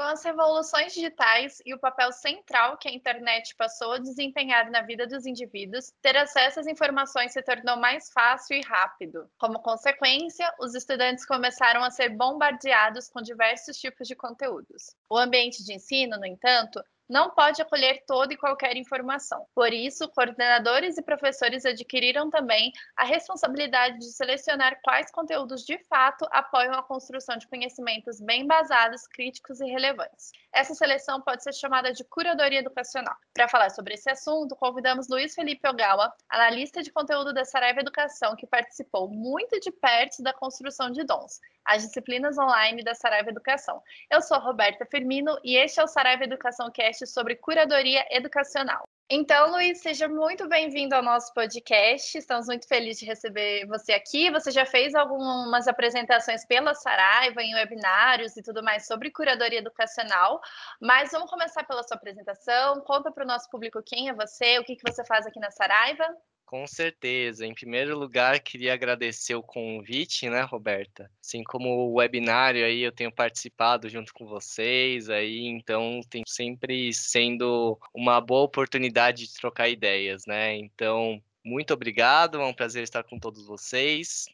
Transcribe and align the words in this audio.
Com 0.00 0.06
as 0.06 0.24
revoluções 0.24 0.94
digitais 0.94 1.60
e 1.66 1.74
o 1.74 1.78
papel 1.78 2.10
central 2.10 2.78
que 2.78 2.88
a 2.88 2.90
internet 2.90 3.54
passou 3.54 3.92
a 3.92 3.98
desempenhar 3.98 4.70
na 4.70 4.80
vida 4.80 5.06
dos 5.06 5.26
indivíduos, 5.26 5.92
ter 6.00 6.16
acesso 6.16 6.58
às 6.58 6.66
informações 6.66 7.34
se 7.34 7.42
tornou 7.42 7.76
mais 7.76 8.10
fácil 8.10 8.56
e 8.56 8.62
rápido. 8.62 9.30
Como 9.36 9.60
consequência, 9.60 10.50
os 10.58 10.74
estudantes 10.74 11.26
começaram 11.26 11.84
a 11.84 11.90
ser 11.90 12.16
bombardeados 12.16 13.10
com 13.10 13.20
diversos 13.20 13.76
tipos 13.76 14.08
de 14.08 14.16
conteúdos. 14.16 14.96
O 15.06 15.18
ambiente 15.18 15.62
de 15.62 15.74
ensino, 15.74 16.16
no 16.16 16.24
entanto, 16.24 16.82
não 17.10 17.28
pode 17.30 17.60
acolher 17.60 18.04
toda 18.06 18.32
e 18.32 18.36
qualquer 18.36 18.76
informação. 18.76 19.44
Por 19.52 19.72
isso, 19.72 20.08
coordenadores 20.10 20.96
e 20.96 21.02
professores 21.02 21.66
adquiriram 21.66 22.30
também 22.30 22.72
a 22.96 23.04
responsabilidade 23.04 23.98
de 23.98 24.12
selecionar 24.12 24.78
quais 24.80 25.10
conteúdos 25.10 25.64
de 25.64 25.76
fato 25.88 26.24
apoiam 26.30 26.72
a 26.74 26.84
construção 26.84 27.36
de 27.36 27.48
conhecimentos 27.48 28.20
bem 28.20 28.46
basados, 28.46 29.08
críticos 29.08 29.60
e 29.60 29.64
relevantes. 29.64 30.30
Essa 30.52 30.74
seleção 30.74 31.20
pode 31.20 31.42
ser 31.42 31.52
chamada 31.52 31.92
de 31.92 32.04
curadoria 32.04 32.58
educacional. 32.58 33.14
Para 33.32 33.48
falar 33.48 33.70
sobre 33.70 33.94
esse 33.94 34.10
assunto, 34.10 34.56
convidamos 34.56 35.08
Luiz 35.08 35.34
Felipe 35.34 35.68
Ogawa, 35.68 36.12
analista 36.28 36.82
de 36.82 36.90
conteúdo 36.90 37.32
da 37.32 37.44
Saraiva 37.44 37.80
Educação, 37.80 38.34
que 38.34 38.46
participou 38.46 39.08
muito 39.08 39.60
de 39.60 39.70
perto 39.70 40.22
da 40.22 40.32
construção 40.32 40.90
de 40.90 41.04
dons 41.04 41.40
as 41.64 41.82
disciplinas 41.82 42.36
online 42.36 42.82
da 42.82 42.94
Saraiva 42.94 43.30
Educação. 43.30 43.80
Eu 44.10 44.20
sou 44.20 44.38
Roberta 44.40 44.84
Firmino 44.84 45.38
e 45.44 45.56
este 45.56 45.78
é 45.78 45.84
o 45.84 45.86
Saraiva 45.86 46.24
Educação 46.24 46.70
Cast 46.70 47.06
sobre 47.06 47.36
curadoria 47.36 48.04
educacional. 48.10 48.82
Então, 49.12 49.50
Luiz, 49.50 49.80
seja 49.80 50.06
muito 50.06 50.48
bem-vindo 50.48 50.94
ao 50.94 51.02
nosso 51.02 51.34
podcast. 51.34 52.16
Estamos 52.16 52.46
muito 52.46 52.68
felizes 52.68 53.00
de 53.00 53.06
receber 53.06 53.66
você 53.66 53.92
aqui. 53.92 54.30
Você 54.30 54.52
já 54.52 54.64
fez 54.64 54.94
algumas 54.94 55.66
apresentações 55.66 56.46
pela 56.46 56.76
Saraiva 56.76 57.42
em 57.42 57.52
webinários 57.56 58.36
e 58.36 58.42
tudo 58.42 58.62
mais 58.62 58.86
sobre 58.86 59.10
curadoria 59.10 59.58
educacional, 59.58 60.40
mas 60.80 61.10
vamos 61.10 61.28
começar 61.28 61.64
pela 61.64 61.82
sua 61.82 61.96
apresentação. 61.96 62.80
Conta 62.82 63.10
para 63.10 63.24
o 63.24 63.26
nosso 63.26 63.50
público 63.50 63.82
quem 63.84 64.08
é 64.08 64.14
você, 64.14 64.60
o 64.60 64.64
que, 64.64 64.76
que 64.76 64.88
você 64.88 65.04
faz 65.04 65.26
aqui 65.26 65.40
na 65.40 65.50
Saraiva. 65.50 66.06
Com 66.50 66.66
certeza. 66.66 67.46
Em 67.46 67.54
primeiro 67.54 67.96
lugar, 67.96 68.40
queria 68.40 68.74
agradecer 68.74 69.36
o 69.36 69.42
convite, 69.42 70.28
né, 70.28 70.40
Roberta? 70.40 71.08
Assim 71.24 71.44
como 71.44 71.68
o 71.68 71.94
webinário 71.94 72.64
aí 72.64 72.80
eu 72.80 72.90
tenho 72.90 73.12
participado 73.12 73.88
junto 73.88 74.12
com 74.12 74.26
vocês 74.26 75.08
aí, 75.08 75.46
então 75.46 76.00
tem 76.10 76.24
sempre 76.26 76.92
sendo 76.92 77.78
uma 77.94 78.20
boa 78.20 78.42
oportunidade 78.42 79.28
de 79.28 79.34
trocar 79.34 79.68
ideias, 79.68 80.26
né? 80.26 80.56
Então, 80.56 81.22
muito 81.44 81.72
obrigado, 81.72 82.40
é 82.40 82.44
um 82.44 82.52
prazer 82.52 82.82
estar 82.82 83.04
com 83.04 83.16
todos 83.16 83.46
vocês. 83.46 84.26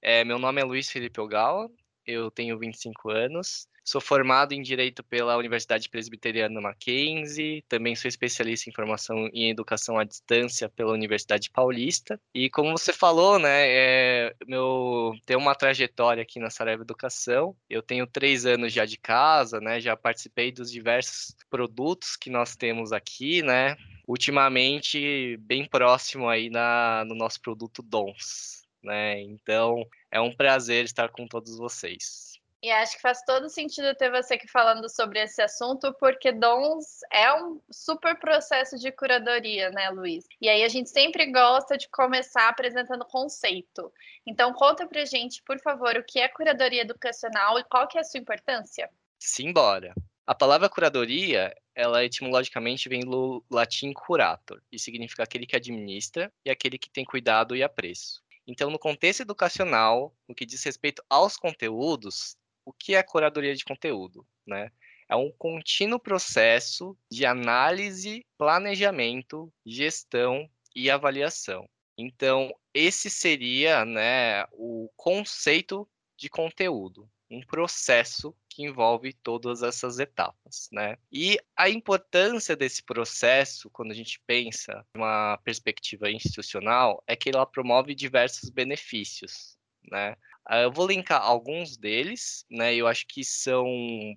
É, 0.00 0.24
meu 0.24 0.38
nome 0.38 0.62
é 0.62 0.64
Luiz 0.64 0.90
Felipe 0.90 1.20
Ogawa, 1.20 1.70
eu 2.06 2.30
tenho 2.30 2.58
25 2.58 3.10
anos, 3.10 3.68
Sou 3.88 4.02
formado 4.02 4.52
em 4.52 4.60
Direito 4.60 5.02
pela 5.02 5.34
Universidade 5.38 5.88
Presbiteriana 5.88 6.60
Mackenzie, 6.60 7.64
também 7.66 7.96
sou 7.96 8.06
especialista 8.06 8.68
em 8.68 8.72
formação 8.74 9.30
em 9.32 9.48
educação 9.48 9.98
à 9.98 10.04
distância 10.04 10.68
pela 10.68 10.92
Universidade 10.92 11.48
Paulista. 11.48 12.20
E 12.34 12.50
como 12.50 12.76
você 12.76 12.92
falou, 12.92 13.38
né, 13.38 13.66
é, 13.66 14.34
meu 14.46 15.14
tenho 15.24 15.40
uma 15.40 15.54
trajetória 15.54 16.22
aqui 16.22 16.38
na 16.38 16.50
Saraiva 16.50 16.82
Educação. 16.82 17.56
Eu 17.66 17.80
tenho 17.80 18.06
três 18.06 18.44
anos 18.44 18.74
já 18.74 18.84
de 18.84 18.98
casa, 18.98 19.58
né, 19.58 19.80
já 19.80 19.96
participei 19.96 20.52
dos 20.52 20.70
diversos 20.70 21.34
produtos 21.48 22.14
que 22.14 22.28
nós 22.28 22.54
temos 22.54 22.92
aqui, 22.92 23.40
né. 23.40 23.74
Ultimamente, 24.06 25.38
bem 25.38 25.64
próximo 25.64 26.28
aí 26.28 26.50
na, 26.50 27.06
no 27.06 27.14
nosso 27.14 27.40
produto 27.40 27.82
Dons, 27.82 28.66
né. 28.82 29.18
Então, 29.22 29.82
é 30.10 30.20
um 30.20 30.36
prazer 30.36 30.84
estar 30.84 31.08
com 31.08 31.26
todos 31.26 31.56
vocês. 31.56 32.37
E 32.60 32.72
acho 32.72 32.96
que 32.96 33.02
faz 33.02 33.22
todo 33.22 33.48
sentido 33.48 33.94
ter 33.94 34.10
você 34.10 34.34
aqui 34.34 34.48
falando 34.48 34.88
sobre 34.88 35.20
esse 35.20 35.40
assunto, 35.40 35.94
porque 35.94 36.32
dons 36.32 36.98
é 37.12 37.32
um 37.34 37.60
super 37.70 38.18
processo 38.18 38.76
de 38.76 38.90
curadoria, 38.90 39.70
né, 39.70 39.90
Luiz? 39.90 40.24
E 40.40 40.48
aí 40.48 40.64
a 40.64 40.68
gente 40.68 40.90
sempre 40.90 41.30
gosta 41.30 41.78
de 41.78 41.88
começar 41.88 42.48
apresentando 42.48 43.04
conceito. 43.04 43.92
Então 44.26 44.52
conta 44.52 44.88
pra 44.88 45.04
gente, 45.04 45.40
por 45.44 45.60
favor, 45.60 45.96
o 45.96 46.04
que 46.04 46.18
é 46.18 46.26
curadoria 46.26 46.82
educacional 46.82 47.60
e 47.60 47.64
qual 47.64 47.86
que 47.86 47.96
é 47.96 48.00
a 48.00 48.04
sua 48.04 48.18
importância? 48.18 48.90
Simbora! 49.20 49.94
A 50.26 50.34
palavra 50.34 50.68
curadoria, 50.68 51.56
ela 51.74 52.04
etimologicamente 52.04 52.88
vem 52.88 53.00
do 53.00 53.42
latim 53.50 53.92
curator, 53.92 54.60
e 54.70 54.78
significa 54.78 55.22
aquele 55.22 55.46
que 55.46 55.56
administra 55.56 56.30
e 56.44 56.50
aquele 56.50 56.76
que 56.76 56.90
tem 56.90 57.04
cuidado 57.04 57.56
e 57.56 57.62
apreço. 57.62 58.20
Então, 58.46 58.68
no 58.68 58.78
contexto 58.78 59.20
educacional, 59.20 60.14
no 60.28 60.34
que 60.34 60.44
diz 60.44 60.62
respeito 60.64 61.02
aos 61.08 61.36
conteúdos, 61.36 62.36
o 62.68 62.72
que 62.74 62.94
é 62.94 63.02
curadoria 63.02 63.54
de 63.54 63.64
conteúdo, 63.64 64.26
né? 64.46 64.70
É 65.08 65.16
um 65.16 65.32
contínuo 65.32 65.98
processo 65.98 66.94
de 67.10 67.24
análise, 67.24 68.26
planejamento, 68.36 69.50
gestão 69.64 70.50
e 70.76 70.90
avaliação. 70.90 71.66
Então, 71.96 72.54
esse 72.74 73.08
seria 73.08 73.86
né, 73.86 74.44
o 74.52 74.90
conceito 74.94 75.88
de 76.14 76.28
conteúdo, 76.28 77.10
um 77.30 77.40
processo 77.40 78.36
que 78.50 78.64
envolve 78.64 79.14
todas 79.14 79.62
essas 79.62 79.98
etapas, 79.98 80.68
né? 80.70 80.98
E 81.10 81.38
a 81.56 81.70
importância 81.70 82.54
desse 82.54 82.82
processo, 82.82 83.70
quando 83.70 83.92
a 83.92 83.94
gente 83.94 84.20
pensa 84.26 84.84
uma 84.94 85.38
perspectiva 85.38 86.10
institucional, 86.10 87.02
é 87.06 87.16
que 87.16 87.30
ela 87.30 87.46
promove 87.46 87.94
diversos 87.94 88.50
benefícios, 88.50 89.56
né? 89.90 90.16
Ah, 90.48 90.60
eu 90.62 90.72
vou 90.72 90.86
linkar 90.86 91.20
alguns 91.20 91.76
deles, 91.76 92.44
né? 92.50 92.74
Eu 92.74 92.86
acho 92.86 93.06
que 93.06 93.22
são 93.22 93.66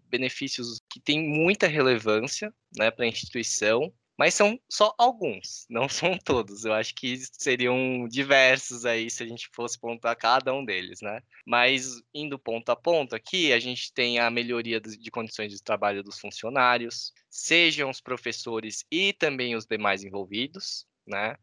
benefícios 0.08 0.80
que 0.90 1.00
têm 1.02 1.22
muita 1.28 1.68
relevância, 1.68 2.54
né, 2.78 2.90
para 2.90 3.04
a 3.06 3.08
instituição, 3.08 3.94
mas 4.18 4.34
são 4.34 4.58
só 4.70 4.94
alguns, 4.98 5.66
não 5.70 5.90
são 5.90 6.18
todos. 6.18 6.64
Eu 6.64 6.74
acho 6.74 6.96
que 6.96 7.18
seriam 7.34 8.08
diversos 8.08 8.86
aí 8.86 9.10
se 9.10 9.24
a 9.24 9.28
gente 9.28 9.50
fosse 9.54 9.78
pontuar 9.80 10.16
cada 10.18 10.54
um 10.54 10.64
deles, 10.64 11.02
né? 11.02 11.22
Mas 11.46 12.02
indo 12.14 12.40
ponto 12.40 12.70
a 12.70 12.76
ponto 12.78 13.14
aqui, 13.14 13.52
a 13.52 13.60
gente 13.60 13.94
tem 13.94 14.20
a 14.20 14.30
melhoria 14.32 14.80
de 14.80 15.12
condições 15.12 15.52
de 15.52 15.62
trabalho 15.62 16.02
dos 16.02 16.18
funcionários, 16.20 17.12
sejam 17.30 17.90
os 17.90 18.00
professores 18.00 18.86
e 18.90 19.12
também 19.14 19.56
os 19.56 19.66
demais 19.66 20.02
envolvidos, 20.04 20.86
né? 21.06 21.36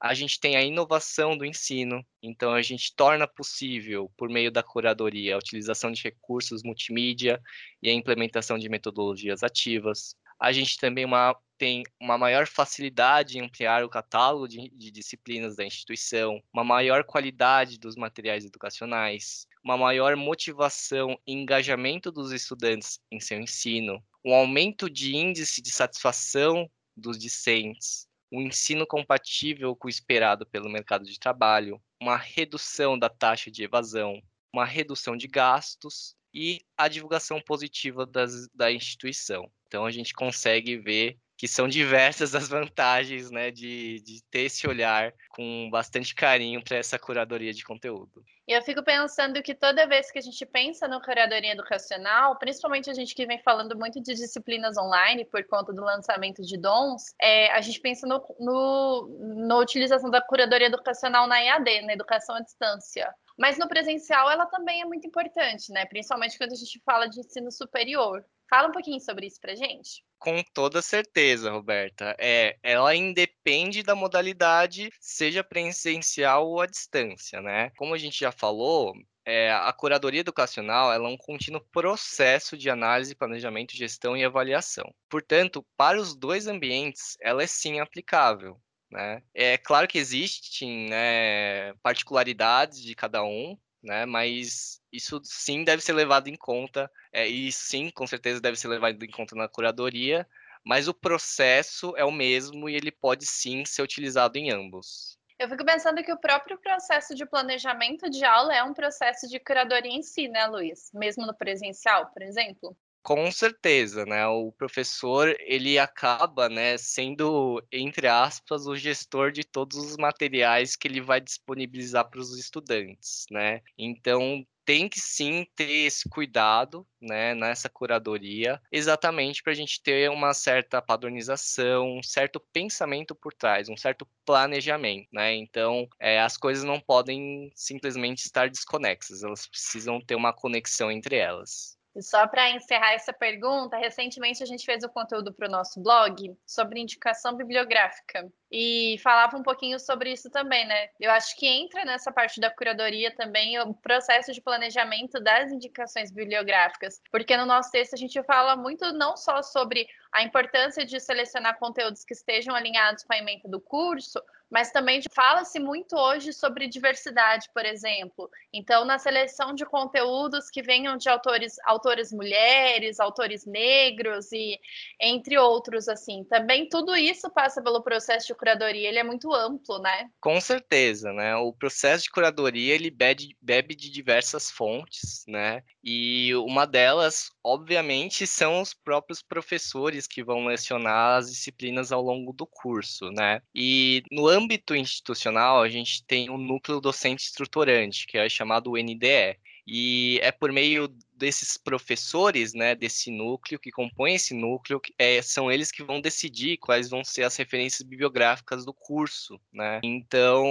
A 0.00 0.14
gente 0.14 0.40
tem 0.40 0.56
a 0.56 0.62
inovação 0.62 1.36
do 1.36 1.44
ensino, 1.44 2.04
então 2.22 2.54
a 2.54 2.62
gente 2.62 2.94
torna 2.96 3.28
possível, 3.28 4.10
por 4.16 4.30
meio 4.30 4.50
da 4.50 4.62
curadoria, 4.62 5.34
a 5.34 5.38
utilização 5.38 5.92
de 5.92 6.02
recursos 6.02 6.62
multimídia 6.62 7.40
e 7.82 7.90
a 7.90 7.92
implementação 7.92 8.58
de 8.58 8.68
metodologias 8.70 9.42
ativas. 9.42 10.16
A 10.40 10.52
gente 10.52 10.78
também 10.78 11.04
uma, 11.04 11.36
tem 11.58 11.82
uma 12.00 12.16
maior 12.16 12.46
facilidade 12.46 13.36
em 13.36 13.42
ampliar 13.42 13.84
o 13.84 13.90
catálogo 13.90 14.48
de, 14.48 14.70
de 14.70 14.90
disciplinas 14.90 15.54
da 15.54 15.66
instituição, 15.66 16.42
uma 16.50 16.64
maior 16.64 17.04
qualidade 17.04 17.78
dos 17.78 17.94
materiais 17.94 18.46
educacionais, 18.46 19.46
uma 19.62 19.76
maior 19.76 20.16
motivação 20.16 21.18
e 21.26 21.34
engajamento 21.34 22.10
dos 22.10 22.32
estudantes 22.32 22.98
em 23.12 23.20
seu 23.20 23.38
ensino, 23.38 24.02
um 24.24 24.32
aumento 24.32 24.88
de 24.88 25.14
índice 25.14 25.60
de 25.60 25.70
satisfação 25.70 26.70
dos 26.96 27.18
discentes, 27.18 28.08
um 28.32 28.40
ensino 28.42 28.86
compatível 28.86 29.74
com 29.74 29.88
o 29.88 29.90
esperado 29.90 30.46
pelo 30.46 30.70
mercado 30.70 31.04
de 31.04 31.18
trabalho, 31.18 31.80
uma 32.00 32.16
redução 32.16 32.98
da 32.98 33.08
taxa 33.08 33.50
de 33.50 33.64
evasão, 33.64 34.22
uma 34.52 34.64
redução 34.64 35.16
de 35.16 35.26
gastos 35.26 36.14
e 36.32 36.60
a 36.76 36.88
divulgação 36.88 37.40
positiva 37.40 38.06
das, 38.06 38.48
da 38.54 38.70
instituição. 38.70 39.50
Então, 39.66 39.84
a 39.84 39.90
gente 39.90 40.12
consegue 40.12 40.76
ver 40.76 41.18
que 41.40 41.48
são 41.48 41.66
diversas 41.66 42.34
as 42.34 42.50
vantagens 42.50 43.30
né, 43.30 43.50
de, 43.50 44.02
de 44.02 44.22
ter 44.30 44.40
esse 44.40 44.68
olhar 44.68 45.10
com 45.30 45.70
bastante 45.70 46.14
carinho 46.14 46.62
para 46.62 46.76
essa 46.76 46.98
curadoria 46.98 47.50
de 47.50 47.64
conteúdo. 47.64 48.22
E 48.46 48.52
eu 48.52 48.60
fico 48.60 48.82
pensando 48.82 49.42
que 49.42 49.54
toda 49.54 49.86
vez 49.86 50.10
que 50.10 50.18
a 50.18 50.20
gente 50.20 50.44
pensa 50.44 50.86
no 50.86 51.00
curadoria 51.00 51.52
educacional, 51.52 52.38
principalmente 52.38 52.90
a 52.90 52.92
gente 52.92 53.14
que 53.14 53.24
vem 53.24 53.40
falando 53.42 53.74
muito 53.74 54.02
de 54.02 54.12
disciplinas 54.12 54.76
online 54.76 55.24
por 55.24 55.42
conta 55.46 55.72
do 55.72 55.80
lançamento 55.82 56.42
de 56.42 56.58
dons, 56.58 57.14
é, 57.18 57.50
a 57.52 57.62
gente 57.62 57.80
pensa 57.80 58.06
no, 58.06 58.22
no, 58.38 59.46
na 59.46 59.56
utilização 59.56 60.10
da 60.10 60.20
curadoria 60.20 60.66
educacional 60.66 61.26
na 61.26 61.42
EAD, 61.42 61.86
na 61.86 61.94
educação 61.94 62.36
à 62.36 62.40
distância. 62.40 63.10
Mas 63.38 63.56
no 63.56 63.66
presencial 63.66 64.30
ela 64.30 64.44
também 64.44 64.82
é 64.82 64.84
muito 64.84 65.06
importante, 65.06 65.72
né? 65.72 65.86
Principalmente 65.86 66.36
quando 66.36 66.52
a 66.52 66.56
gente 66.56 66.82
fala 66.84 67.06
de 67.06 67.18
ensino 67.18 67.50
superior. 67.50 68.22
Fala 68.50 68.66
um 68.66 68.72
pouquinho 68.72 69.00
sobre 69.00 69.26
isso 69.28 69.40
pra 69.40 69.54
gente. 69.54 70.04
Com 70.18 70.42
toda 70.52 70.82
certeza, 70.82 71.52
Roberta. 71.52 72.16
É, 72.18 72.58
ela 72.64 72.94
independe 72.96 73.84
da 73.84 73.94
modalidade, 73.94 74.90
seja 75.00 75.44
presencial 75.44 76.48
ou 76.48 76.60
à 76.60 76.66
distância, 76.66 77.40
né? 77.40 77.70
Como 77.78 77.94
a 77.94 77.98
gente 77.98 78.18
já 78.18 78.32
falou, 78.32 78.92
é, 79.24 79.52
a 79.52 79.72
curadoria 79.72 80.20
educacional 80.20 80.92
ela 80.92 81.08
é 81.08 81.12
um 81.12 81.16
contínuo 81.16 81.64
processo 81.70 82.58
de 82.58 82.68
análise, 82.68 83.14
planejamento, 83.14 83.76
gestão 83.76 84.16
e 84.16 84.24
avaliação. 84.24 84.92
Portanto, 85.08 85.64
para 85.76 86.00
os 86.00 86.16
dois 86.16 86.48
ambientes, 86.48 87.16
ela 87.20 87.44
é 87.44 87.46
sim 87.46 87.78
aplicável. 87.78 88.60
Né? 88.90 89.22
É 89.32 89.56
claro 89.56 89.86
que 89.86 89.98
existem 89.98 90.88
né, 90.90 91.72
particularidades 91.74 92.82
de 92.82 92.94
cada 92.96 93.22
um, 93.22 93.56
né? 93.82 94.06
Mas 94.06 94.80
isso 94.92 95.20
sim 95.24 95.64
deve 95.64 95.82
ser 95.82 95.92
levado 95.92 96.28
em 96.28 96.36
conta, 96.36 96.90
é, 97.12 97.26
e 97.26 97.50
sim, 97.52 97.90
com 97.90 98.06
certeza 98.06 98.40
deve 98.40 98.56
ser 98.56 98.68
levado 98.68 99.02
em 99.02 99.10
conta 99.10 99.34
na 99.34 99.48
curadoria, 99.48 100.26
mas 100.64 100.88
o 100.88 100.94
processo 100.94 101.94
é 101.96 102.04
o 102.04 102.12
mesmo 102.12 102.68
e 102.68 102.74
ele 102.74 102.90
pode 102.90 103.26
sim 103.26 103.64
ser 103.64 103.82
utilizado 103.82 104.36
em 104.36 104.50
ambos. 104.50 105.18
Eu 105.38 105.48
fico 105.48 105.64
pensando 105.64 106.02
que 106.02 106.12
o 106.12 106.18
próprio 106.18 106.58
processo 106.58 107.14
de 107.14 107.24
planejamento 107.24 108.10
de 108.10 108.22
aula 108.24 108.54
é 108.54 108.62
um 108.62 108.74
processo 108.74 109.26
de 109.26 109.40
curadoria 109.40 109.90
em 109.90 110.02
si, 110.02 110.28
né, 110.28 110.46
Luiz? 110.46 110.90
Mesmo 110.92 111.24
no 111.24 111.34
presencial, 111.34 112.10
por 112.12 112.20
exemplo? 112.20 112.76
Com 113.02 113.30
certeza, 113.32 114.04
né? 114.04 114.26
O 114.26 114.52
professor 114.52 115.34
ele 115.40 115.78
acaba, 115.78 116.48
né, 116.50 116.76
sendo 116.76 117.62
entre 117.72 118.06
aspas 118.06 118.66
o 118.66 118.76
gestor 118.76 119.32
de 119.32 119.42
todos 119.42 119.78
os 119.78 119.96
materiais 119.96 120.76
que 120.76 120.86
ele 120.86 121.00
vai 121.00 121.18
disponibilizar 121.20 122.08
para 122.10 122.20
os 122.20 122.38
estudantes, 122.38 123.24
né? 123.30 123.62
Então 123.78 124.44
tem 124.66 124.86
que 124.88 125.00
sim 125.00 125.46
ter 125.56 125.86
esse 125.86 126.08
cuidado, 126.10 126.86
né, 127.00 127.34
nessa 127.34 127.68
curadoria, 127.70 128.60
exatamente 128.70 129.42
para 129.42 129.52
a 129.52 129.56
gente 129.56 129.82
ter 129.82 130.10
uma 130.10 130.32
certa 130.34 130.80
padronização, 130.82 131.96
um 131.98 132.02
certo 132.02 132.38
pensamento 132.52 133.14
por 133.14 133.32
trás, 133.32 133.68
um 133.70 133.76
certo 133.76 134.06
planejamento, 134.26 135.08
né? 135.12 135.34
Então, 135.34 135.88
é, 135.98 136.20
as 136.20 136.36
coisas 136.36 136.62
não 136.64 136.78
podem 136.78 137.50
simplesmente 137.56 138.18
estar 138.26 138.48
desconexas, 138.50 139.22
elas 139.24 139.46
precisam 139.46 140.00
ter 140.00 140.14
uma 140.14 140.32
conexão 140.34 140.90
entre 140.92 141.16
elas. 141.16 141.79
E 141.94 142.02
só 142.02 142.26
para 142.26 142.50
encerrar 142.50 142.92
essa 142.92 143.12
pergunta, 143.12 143.76
recentemente 143.76 144.42
a 144.42 144.46
gente 144.46 144.64
fez 144.64 144.84
um 144.84 144.88
conteúdo 144.88 145.32
para 145.32 145.48
o 145.48 145.50
nosso 145.50 145.80
blog 145.80 146.36
sobre 146.46 146.80
indicação 146.80 147.34
bibliográfica 147.34 148.30
e 148.50 148.96
falava 149.02 149.36
um 149.36 149.42
pouquinho 149.42 149.78
sobre 149.78 150.12
isso 150.12 150.30
também, 150.30 150.66
né? 150.66 150.88
Eu 151.00 151.10
acho 151.10 151.36
que 151.36 151.46
entra 151.46 151.84
nessa 151.84 152.12
parte 152.12 152.40
da 152.40 152.50
curadoria 152.50 153.14
também 153.14 153.58
o 153.60 153.74
processo 153.74 154.32
de 154.32 154.40
planejamento 154.40 155.20
das 155.20 155.50
indicações 155.50 156.10
bibliográficas, 156.10 157.00
porque 157.10 157.36
no 157.36 157.46
nosso 157.46 157.70
texto 157.70 157.94
a 157.94 157.98
gente 157.98 158.22
fala 158.22 158.56
muito 158.56 158.92
não 158.92 159.16
só 159.16 159.42
sobre 159.42 159.86
a 160.12 160.22
importância 160.22 160.84
de 160.84 160.98
selecionar 160.98 161.58
conteúdos 161.58 162.04
que 162.04 162.14
estejam 162.14 162.54
alinhados 162.54 163.04
com 163.04 163.12
a 163.12 163.18
ementa 163.18 163.48
do 163.48 163.60
curso, 163.60 164.20
mas 164.50 164.72
também 164.72 165.00
fala-se 165.12 165.58
muito 165.60 165.96
hoje 165.96 166.32
sobre 166.32 166.66
diversidade, 166.66 167.48
por 167.54 167.64
exemplo. 167.64 168.28
Então, 168.52 168.84
na 168.84 168.98
seleção 168.98 169.54
de 169.54 169.64
conteúdos 169.64 170.50
que 170.50 170.60
venham 170.60 170.96
de 170.96 171.08
autores, 171.08 171.56
autores 171.64 172.12
mulheres, 172.12 172.98
autores 172.98 173.46
negros 173.46 174.32
e 174.32 174.58
entre 175.00 175.38
outros, 175.38 175.88
assim. 175.88 176.24
Também 176.24 176.68
tudo 176.68 176.96
isso 176.96 177.30
passa 177.30 177.62
pelo 177.62 177.82
processo 177.82 178.26
de 178.26 178.34
curadoria, 178.34 178.88
ele 178.88 178.98
é 178.98 179.04
muito 179.04 179.32
amplo, 179.32 179.78
né? 179.78 180.10
Com 180.20 180.40
certeza, 180.40 181.12
né? 181.12 181.36
O 181.36 181.52
processo 181.52 182.04
de 182.04 182.10
curadoria, 182.10 182.74
ele 182.74 182.90
bebe, 182.90 183.36
bebe 183.40 183.74
de 183.74 183.90
diversas 183.90 184.50
fontes, 184.50 185.24
né? 185.28 185.62
E 185.82 186.34
uma 186.34 186.66
delas, 186.66 187.30
obviamente, 187.42 188.26
são 188.26 188.60
os 188.60 188.74
próprios 188.74 189.22
professores 189.22 190.06
que 190.06 190.22
vão 190.22 190.44
lecionar 190.44 191.18
as 191.18 191.30
disciplinas 191.30 191.92
ao 191.92 192.02
longo 192.02 192.32
do 192.32 192.46
curso, 192.46 193.10
né? 193.10 193.40
E 193.54 194.02
no 194.10 194.26
âmbito 194.26 194.39
institucional, 194.76 195.62
a 195.62 195.68
gente 195.68 196.04
tem 196.04 196.30
o 196.30 196.34
um 196.34 196.38
núcleo 196.38 196.80
docente 196.80 197.24
estruturante, 197.24 198.06
que 198.06 198.18
é 198.18 198.28
chamado 198.28 198.72
NDE. 198.72 199.38
E 199.66 200.18
é 200.22 200.32
por 200.32 200.50
meio 200.50 200.88
desses 201.14 201.56
professores, 201.56 202.54
né, 202.54 202.74
desse 202.74 203.10
núcleo, 203.10 203.60
que 203.60 203.70
compõem 203.70 204.14
esse 204.14 204.34
núcleo, 204.34 204.80
é, 204.98 205.20
são 205.22 205.52
eles 205.52 205.70
que 205.70 205.82
vão 205.82 206.00
decidir 206.00 206.56
quais 206.56 206.88
vão 206.88 207.04
ser 207.04 207.22
as 207.22 207.36
referências 207.36 207.86
bibliográficas 207.86 208.64
do 208.64 208.72
curso, 208.72 209.40
né? 209.52 209.80
Então, 209.84 210.44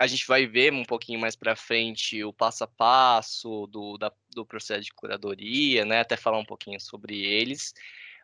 a 0.00 0.06
gente 0.06 0.26
vai 0.26 0.46
ver 0.46 0.72
um 0.72 0.84
pouquinho 0.84 1.20
mais 1.20 1.36
para 1.36 1.54
frente 1.54 2.24
o 2.24 2.32
passo 2.32 2.64
a 2.64 2.66
passo 2.66 3.68
do, 3.68 3.96
da, 3.96 4.12
do 4.34 4.44
processo 4.44 4.82
de 4.82 4.92
curadoria, 4.92 5.84
né? 5.84 6.00
Até 6.00 6.16
falar 6.16 6.38
um 6.38 6.44
pouquinho 6.44 6.80
sobre 6.80 7.22
eles, 7.22 7.72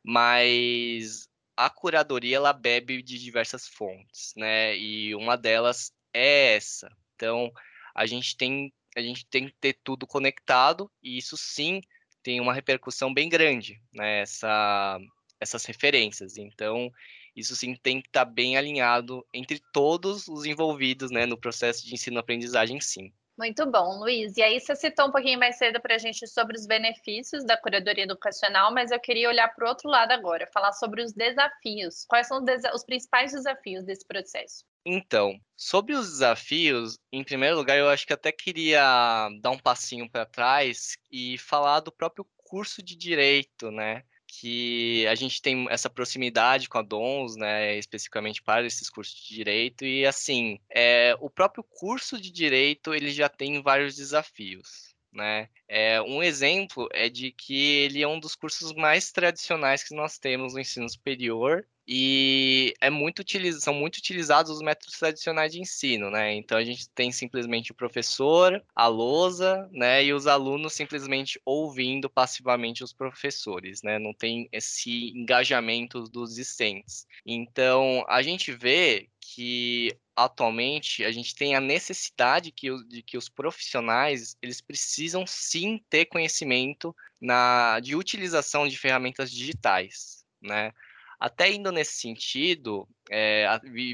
mas 0.03 1.29
a 1.59 1.69
curadoria 1.69 2.37
ela 2.37 2.53
bebe 2.53 3.03
de 3.03 3.19
diversas 3.19 3.67
fontes, 3.67 4.33
né? 4.37 4.77
E 4.77 5.13
uma 5.17 5.37
delas 5.37 5.93
é 6.15 6.55
essa. 6.55 6.89
Então, 7.17 7.51
a 7.93 8.07
gente 8.07 8.37
tem 8.37 8.73
a 8.97 9.01
gente 9.01 9.27
tem 9.27 9.47
que 9.47 9.55
ter 9.61 9.79
tudo 9.85 10.07
conectado 10.07 10.91
e 11.03 11.19
isso 11.19 11.37
sim 11.37 11.81
tem 12.23 12.41
uma 12.41 12.55
repercussão 12.55 13.13
bem 13.13 13.29
grande, 13.29 13.81
né? 13.93 14.21
Essa, 14.21 14.99
essas 15.41 15.65
referências. 15.65 16.37
Então, 16.37 16.93
isso 17.35 17.57
sim 17.57 17.75
tem 17.75 18.01
que 18.01 18.09
estar 18.09 18.25
tá 18.25 18.31
bem 18.31 18.57
alinhado 18.57 19.27
entre 19.35 19.61
todos 19.73 20.29
os 20.29 20.45
envolvidos, 20.45 21.11
né, 21.11 21.27
no 21.27 21.39
processo 21.39 21.85
de 21.85 21.95
ensino-aprendizagem, 21.95 22.81
sim. 22.81 23.13
Muito 23.39 23.65
bom, 23.71 24.01
Luiz. 24.01 24.37
E 24.37 24.43
aí 24.43 24.59
você 24.59 24.75
citou 24.75 25.07
um 25.07 25.13
pouquinho 25.13 25.39
mais 25.39 25.57
cedo 25.57 25.81
para 25.81 25.95
a 25.95 25.99
gente 25.99 26.27
sobre 26.27 26.57
os 26.57 26.67
benefícios 26.67 27.45
da 27.45 27.57
curadoria 27.57 28.03
educacional, 28.03 28.75
mas 28.75 28.91
eu 28.91 28.99
queria 28.99 29.29
olhar 29.29 29.47
para 29.55 29.65
o 29.65 29.69
outro 29.69 29.89
lado 29.89 30.11
agora, 30.11 30.45
falar 30.53 30.73
sobre 30.73 31.05
os 31.05 31.13
desafios. 31.13 32.05
Quais 32.09 32.27
são 32.27 32.43
os, 32.43 32.75
os 32.75 32.85
principais 32.85 33.31
desafios 33.31 33.85
desse 33.85 34.05
processo? 34.05 34.65
Então, 34.85 35.39
sobre 35.57 35.95
os 35.95 36.09
desafios, 36.09 36.99
em 37.13 37.23
primeiro 37.23 37.55
lugar, 37.55 37.79
eu 37.79 37.89
acho 37.89 38.05
que 38.05 38.13
até 38.13 38.33
queria 38.33 39.29
dar 39.41 39.51
um 39.51 39.59
passinho 39.59 40.11
para 40.11 40.27
trás 40.27 40.97
e 41.09 41.39
falar 41.39 41.79
do 41.79 41.93
próprio 41.93 42.27
curso 42.39 42.83
de 42.83 42.97
direito, 42.97 43.71
né? 43.71 44.03
Que 44.29 45.07
a 45.07 45.15
gente 45.15 45.41
tem 45.41 45.67
essa 45.71 45.89
proximidade 45.89 46.69
com 46.69 46.79
a 46.79 46.83
DONS, 46.83 47.37
né, 47.37 47.77
especificamente 47.79 48.43
para 48.43 48.67
esses 48.67 48.91
cursos 48.91 49.19
de 49.19 49.35
direito, 49.35 49.85
e 49.85 50.07
assim, 50.07 50.61
é, 50.71 51.17
o 51.19 51.31
próprio 51.31 51.65
curso 51.65 52.21
de 52.21 52.31
direito 52.31 52.95
ele 52.95 53.11
já 53.11 53.29
tem 53.29 53.61
vários 53.63 53.97
desafios. 53.97 54.95
Né? 55.11 55.49
É, 55.67 56.01
um 56.03 56.23
exemplo 56.23 56.87
é 56.93 57.09
de 57.09 57.33
que 57.33 57.79
ele 57.79 58.03
é 58.03 58.07
um 58.07 58.21
dos 58.21 58.37
cursos 58.37 58.75
mais 58.75 59.11
tradicionais 59.11 59.83
que 59.83 59.95
nós 59.95 60.19
temos 60.19 60.53
no 60.53 60.61
ensino 60.61 60.89
superior 60.89 61.67
e 61.91 62.75
é 62.83 62.91
muito 62.91 63.25
são 63.59 63.73
muito 63.73 63.97
utilizados 63.97 64.53
os 64.53 64.61
métodos 64.61 64.99
tradicionais 64.99 65.53
de 65.53 65.59
ensino, 65.59 66.11
né? 66.11 66.35
Então 66.35 66.59
a 66.59 66.65
gente 66.65 66.87
tem 66.91 67.11
simplesmente 67.11 67.73
o 67.73 67.75
professor, 67.75 68.63
a 68.77 68.87
lousa, 68.87 69.67
né? 69.73 70.05
E 70.05 70.13
os 70.13 70.27
alunos 70.27 70.75
simplesmente 70.75 71.41
ouvindo 71.47 72.11
passivamente 72.11 72.85
os 72.85 72.93
professores, 72.93 73.83
né? 73.83 73.99
Não 73.99 74.13
tem 74.13 74.47
esse 74.53 75.17
engajamento 75.17 76.03
dos 76.03 76.35
discentes. 76.35 77.07
Então 77.25 78.05
a 78.07 78.21
gente 78.21 78.53
vê 78.53 79.09
que 79.19 79.97
atualmente 80.15 81.03
a 81.05 81.11
gente 81.11 81.35
tem 81.35 81.55
a 81.55 81.61
necessidade 81.61 82.53
que, 82.53 82.69
de 82.85 83.03
que 83.03 83.17
os 83.17 83.31
profissionais 83.31 84.37
eles 84.43 84.61
precisam 84.61 85.27
sim 85.27 85.81
ter 85.89 86.05
conhecimento 86.05 86.95
na, 87.19 87.81
de 87.81 87.97
utilização 87.97 88.69
de 88.69 88.77
ferramentas 88.77 89.31
digitais, 89.31 90.27
né? 90.43 90.73
Até 91.19 91.51
indo 91.51 91.73
nesse 91.73 91.95
sentido, 91.95 92.89
é, 93.11 93.47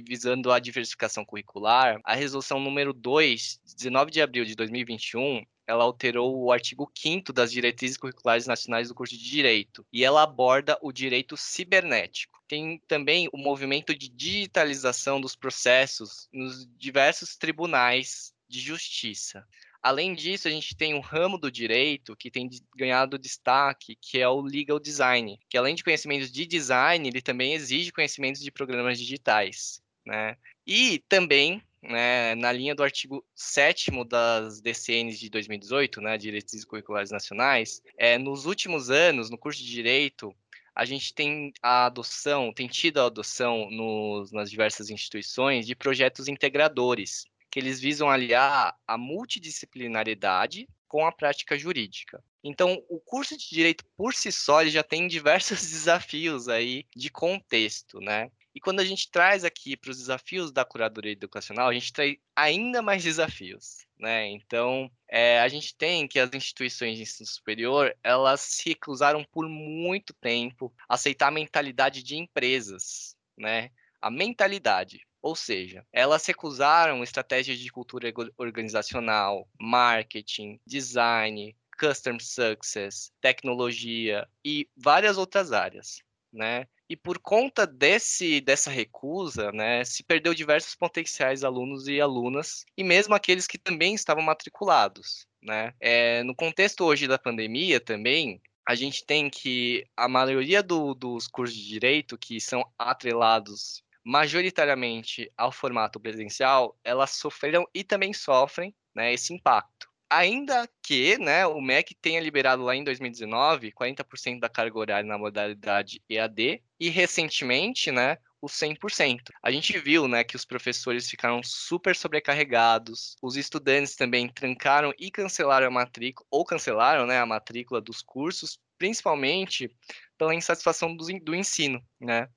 visando 0.06 0.52
a 0.52 0.58
diversificação 0.58 1.24
curricular, 1.24 1.98
a 2.04 2.14
resolução 2.14 2.60
número 2.60 2.92
2, 2.92 3.60
19 3.76 4.10
de 4.10 4.20
abril 4.20 4.44
de 4.44 4.54
2021, 4.54 5.42
ela 5.66 5.84
alterou 5.84 6.36
o 6.36 6.52
artigo 6.52 6.90
5 6.94 7.32
das 7.32 7.50
diretrizes 7.50 7.96
curriculares 7.96 8.46
nacionais 8.46 8.88
do 8.88 8.94
curso 8.94 9.16
de 9.16 9.24
Direito, 9.24 9.86
e 9.92 10.04
ela 10.04 10.22
aborda 10.22 10.78
o 10.82 10.92
direito 10.92 11.36
cibernético. 11.36 12.42
Tem 12.46 12.78
também 12.86 13.28
o 13.32 13.38
movimento 13.38 13.94
de 13.94 14.08
digitalização 14.10 15.18
dos 15.20 15.34
processos 15.34 16.28
nos 16.30 16.66
diversos 16.76 17.36
tribunais 17.36 18.34
de 18.46 18.60
justiça. 18.60 19.46
Além 19.84 20.14
disso, 20.14 20.48
a 20.48 20.50
gente 20.50 20.74
tem 20.74 20.94
um 20.94 21.00
ramo 21.00 21.36
do 21.36 21.52
direito 21.52 22.16
que 22.16 22.30
tem 22.30 22.48
ganhado 22.74 23.18
destaque, 23.18 23.94
que 24.00 24.18
é 24.18 24.26
o 24.26 24.40
legal 24.40 24.80
design, 24.80 25.38
que 25.46 25.58
além 25.58 25.74
de 25.74 25.84
conhecimentos 25.84 26.32
de 26.32 26.46
design, 26.46 27.06
ele 27.06 27.20
também 27.20 27.52
exige 27.52 27.92
conhecimentos 27.92 28.40
de 28.40 28.50
programas 28.50 28.98
digitais, 28.98 29.82
né? 30.06 30.38
E 30.66 31.04
também, 31.06 31.62
né, 31.82 32.34
na 32.34 32.50
linha 32.50 32.74
do 32.74 32.82
artigo 32.82 33.22
7 33.34 33.90
das 34.08 34.62
DCNs 34.62 35.20
de 35.20 35.28
2018, 35.28 36.00
né, 36.00 36.16
Diretrizes 36.16 36.64
Curriculares 36.64 37.10
Nacionais, 37.10 37.82
é, 37.98 38.16
nos 38.16 38.46
últimos 38.46 38.88
anos, 38.88 39.28
no 39.28 39.36
curso 39.36 39.62
de 39.62 39.70
Direito, 39.70 40.34
a 40.74 40.86
gente 40.86 41.12
tem 41.12 41.52
a 41.62 41.84
adoção, 41.84 42.54
tem 42.54 42.66
tido 42.68 43.02
a 43.02 43.06
adoção 43.06 43.70
nos, 43.70 44.32
nas 44.32 44.50
diversas 44.50 44.88
instituições 44.88 45.66
de 45.66 45.76
projetos 45.76 46.26
integradores, 46.26 47.26
que 47.54 47.60
eles 47.60 47.78
visam 47.78 48.10
aliar 48.10 48.76
a 48.84 48.98
multidisciplinaridade 48.98 50.68
com 50.88 51.06
a 51.06 51.12
prática 51.12 51.56
jurídica. 51.56 52.20
Então, 52.42 52.82
o 52.88 52.98
curso 52.98 53.38
de 53.38 53.48
direito 53.48 53.84
por 53.96 54.12
si 54.12 54.32
só 54.32 54.64
já 54.64 54.82
tem 54.82 55.06
diversos 55.06 55.60
desafios 55.70 56.48
aí 56.48 56.84
de 56.96 57.08
contexto, 57.10 58.00
né? 58.00 58.28
E 58.52 58.58
quando 58.58 58.80
a 58.80 58.84
gente 58.84 59.08
traz 59.08 59.44
aqui 59.44 59.76
para 59.76 59.92
os 59.92 59.98
desafios 59.98 60.50
da 60.50 60.64
curadoria 60.64 61.12
educacional, 61.12 61.68
a 61.68 61.72
gente 61.72 61.92
traz 61.92 62.16
ainda 62.34 62.82
mais 62.82 63.04
desafios, 63.04 63.86
né? 63.96 64.26
Então, 64.30 64.90
é, 65.08 65.38
a 65.38 65.46
gente 65.46 65.76
tem 65.76 66.08
que 66.08 66.18
as 66.18 66.34
instituições 66.34 66.96
de 66.96 67.02
ensino 67.02 67.28
superior, 67.28 67.96
elas 68.02 68.40
se 68.40 68.70
recusaram 68.70 69.24
por 69.30 69.48
muito 69.48 70.12
tempo 70.14 70.74
a 70.88 70.94
aceitar 70.96 71.28
a 71.28 71.30
mentalidade 71.30 72.02
de 72.02 72.16
empresas, 72.16 73.16
né? 73.38 73.70
A 74.02 74.10
mentalidade 74.10 75.06
Ou 75.24 75.34
seja, 75.34 75.86
elas 75.90 76.26
recusaram 76.26 77.02
estratégias 77.02 77.58
de 77.58 77.72
cultura 77.72 78.12
organizacional, 78.36 79.48
marketing, 79.58 80.60
design, 80.66 81.56
customer 81.80 82.22
success, 82.22 83.10
tecnologia 83.22 84.28
e 84.44 84.68
várias 84.76 85.16
outras 85.16 85.50
áreas, 85.50 86.02
né? 86.30 86.66
E 86.90 86.94
por 86.94 87.18
conta 87.18 87.66
desse 87.66 88.42
dessa 88.42 88.70
recusa, 88.70 89.50
né, 89.50 89.82
se 89.86 90.04
perdeu 90.04 90.34
diversos 90.34 90.74
potenciais 90.74 91.42
alunos 91.42 91.88
e 91.88 92.02
alunas, 92.02 92.66
e 92.76 92.84
mesmo 92.84 93.14
aqueles 93.14 93.46
que 93.46 93.56
também 93.56 93.94
estavam 93.94 94.22
matriculados, 94.22 95.26
né? 95.42 95.72
É, 95.80 96.22
no 96.22 96.34
contexto 96.34 96.84
hoje 96.84 97.08
da 97.08 97.18
pandemia 97.18 97.80
também, 97.80 98.42
a 98.68 98.74
gente 98.74 99.06
tem 99.06 99.30
que 99.30 99.86
a 99.96 100.06
maioria 100.06 100.62
do, 100.62 100.92
dos 100.92 101.26
cursos 101.26 101.56
de 101.56 101.66
direito 101.66 102.18
que 102.18 102.38
são 102.42 102.62
atrelados 102.78 103.82
majoritariamente 104.04 105.32
ao 105.36 105.50
formato 105.50 105.98
presencial, 105.98 106.78
elas 106.84 107.10
sofreram 107.10 107.66
e 107.74 107.82
também 107.82 108.12
sofrem 108.12 108.74
né, 108.94 109.12
esse 109.12 109.32
impacto. 109.32 109.88
Ainda 110.10 110.68
que 110.82 111.18
né, 111.18 111.46
o 111.46 111.60
MEC 111.60 111.94
tenha 111.94 112.20
liberado 112.20 112.62
lá 112.62 112.76
em 112.76 112.84
2019 112.84 113.72
40% 113.72 114.38
da 114.38 114.48
carga 114.48 114.78
horária 114.78 115.08
na 115.08 115.18
modalidade 115.18 116.02
EAD 116.08 116.62
e 116.78 116.88
recentemente 116.90 117.90
né, 117.90 118.18
o 118.40 118.46
100%. 118.46 119.30
A 119.42 119.50
gente 119.50 119.76
viu 119.78 120.06
né, 120.06 120.22
que 120.22 120.36
os 120.36 120.44
professores 120.44 121.08
ficaram 121.08 121.42
super 121.42 121.96
sobrecarregados, 121.96 123.16
os 123.22 123.36
estudantes 123.36 123.96
também 123.96 124.28
trancaram 124.28 124.92
e 124.98 125.10
cancelaram 125.10 125.66
a 125.66 125.70
matrícula, 125.70 126.26
ou 126.30 126.44
cancelaram 126.44 127.06
né, 127.06 127.18
a 127.18 127.26
matrícula 127.26 127.80
dos 127.80 128.02
cursos, 128.02 128.58
principalmente 128.76 129.74
pela 130.18 130.34
insatisfação 130.34 130.94
do, 130.94 131.06
do 131.20 131.34
ensino, 131.34 131.82
né? 131.98 132.28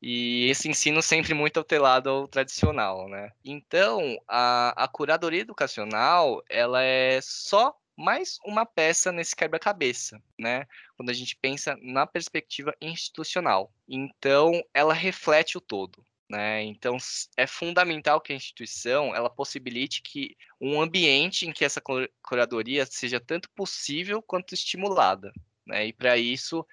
E 0.00 0.48
esse 0.50 0.68
ensino 0.68 1.02
sempre 1.02 1.34
muito 1.34 1.58
atrelado 1.58 2.10
ao 2.10 2.28
tradicional, 2.28 3.08
né? 3.08 3.32
Então, 3.44 4.18
a, 4.28 4.84
a 4.84 4.88
curadoria 4.88 5.40
educacional, 5.40 6.42
ela 6.48 6.82
é 6.82 7.20
só 7.22 7.74
mais 7.96 8.38
uma 8.44 8.66
peça 8.66 9.10
nesse 9.10 9.34
quebra-cabeça, 9.34 10.22
né? 10.38 10.66
Quando 10.96 11.08
a 11.08 11.14
gente 11.14 11.34
pensa 11.34 11.76
na 11.80 12.06
perspectiva 12.06 12.74
institucional. 12.80 13.72
Então, 13.88 14.62
ela 14.74 14.92
reflete 14.92 15.56
o 15.56 15.60
todo. 15.60 16.04
Né? 16.28 16.64
Então 16.64 16.96
é 17.36 17.46
fundamental 17.46 18.20
que 18.20 18.32
a 18.32 18.36
instituição 18.36 19.14
ela 19.14 19.30
possibilite 19.30 20.02
que 20.02 20.36
um 20.60 20.80
ambiente 20.80 21.46
em 21.46 21.52
que 21.52 21.64
essa 21.64 21.80
curadoria 22.20 22.84
seja 22.84 23.20
tanto 23.20 23.48
possível 23.50 24.20
quanto 24.20 24.52
estimulada, 24.52 25.32
né? 25.64 25.86
E 25.86 25.92
para 25.92 26.16
isso 26.16 26.66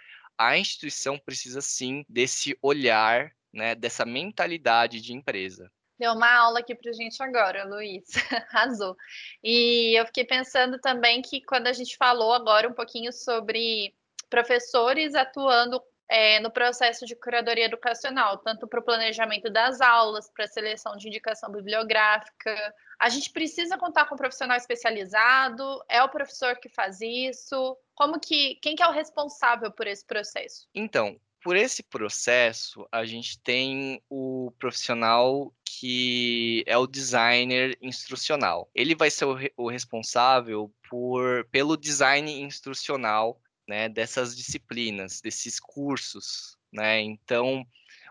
a 0.47 0.57
instituição 0.57 1.17
precisa 1.17 1.61
sim 1.61 2.05
desse 2.07 2.57
olhar, 2.61 3.31
né, 3.51 3.75
dessa 3.75 4.05
mentalidade 4.05 5.01
de 5.01 5.13
empresa. 5.13 5.71
Deu 5.97 6.13
uma 6.13 6.33
aula 6.33 6.59
aqui 6.59 6.73
para 6.75 6.91
gente 6.91 7.21
agora, 7.21 7.63
Luiz. 7.65 8.03
Arrasou. 8.51 8.97
E 9.43 9.97
eu 9.97 10.05
fiquei 10.07 10.25
pensando 10.25 10.79
também 10.79 11.21
que 11.21 11.41
quando 11.41 11.67
a 11.67 11.73
gente 11.73 11.95
falou 11.95 12.33
agora 12.33 12.67
um 12.67 12.73
pouquinho 12.73 13.13
sobre 13.13 13.95
professores 14.29 15.13
atuando 15.13 15.81
é, 16.09 16.39
no 16.39 16.51
processo 16.51 17.05
de 17.05 17.15
curadoria 17.15 17.65
educacional, 17.65 18.37
tanto 18.37 18.67
para 18.67 18.79
o 18.79 18.83
planejamento 18.83 19.49
das 19.49 19.81
aulas, 19.81 20.29
para 20.29 20.45
a 20.45 20.47
seleção 20.47 20.95
de 20.95 21.07
indicação 21.07 21.51
bibliográfica. 21.51 22.73
A 22.99 23.09
gente 23.09 23.31
precisa 23.31 23.77
contar 23.77 24.05
com 24.05 24.15
um 24.15 24.17
profissional 24.17 24.57
especializado? 24.57 25.83
É 25.89 26.03
o 26.03 26.09
professor 26.09 26.57
que 26.57 26.69
faz 26.69 27.01
isso? 27.01 27.77
Como 27.95 28.19
que 28.19 28.55
quem 28.61 28.75
que 28.75 28.83
é 28.83 28.87
o 28.87 28.91
responsável 28.91 29.71
por 29.71 29.87
esse 29.87 30.05
processo? 30.05 30.67
Então, 30.73 31.19
por 31.43 31.57
esse 31.57 31.83
processo, 31.83 32.87
a 32.89 33.03
gente 33.05 33.37
tem 33.39 34.01
o 34.09 34.53
profissional 34.57 35.53
que 35.65 36.63
é 36.65 36.77
o 36.77 36.87
designer 36.87 37.77
instrucional. 37.81 38.69
Ele 38.73 38.95
vai 38.95 39.09
ser 39.09 39.25
o, 39.25 39.37
o 39.57 39.69
responsável 39.69 40.73
por, 40.89 41.45
pelo 41.51 41.75
design 41.75 42.31
instrucional 42.41 43.41
né, 43.67 43.89
dessas 43.89 44.35
disciplinas, 44.35 45.21
desses 45.21 45.59
cursos, 45.59 46.57
né? 46.71 47.01
Então, 47.01 47.65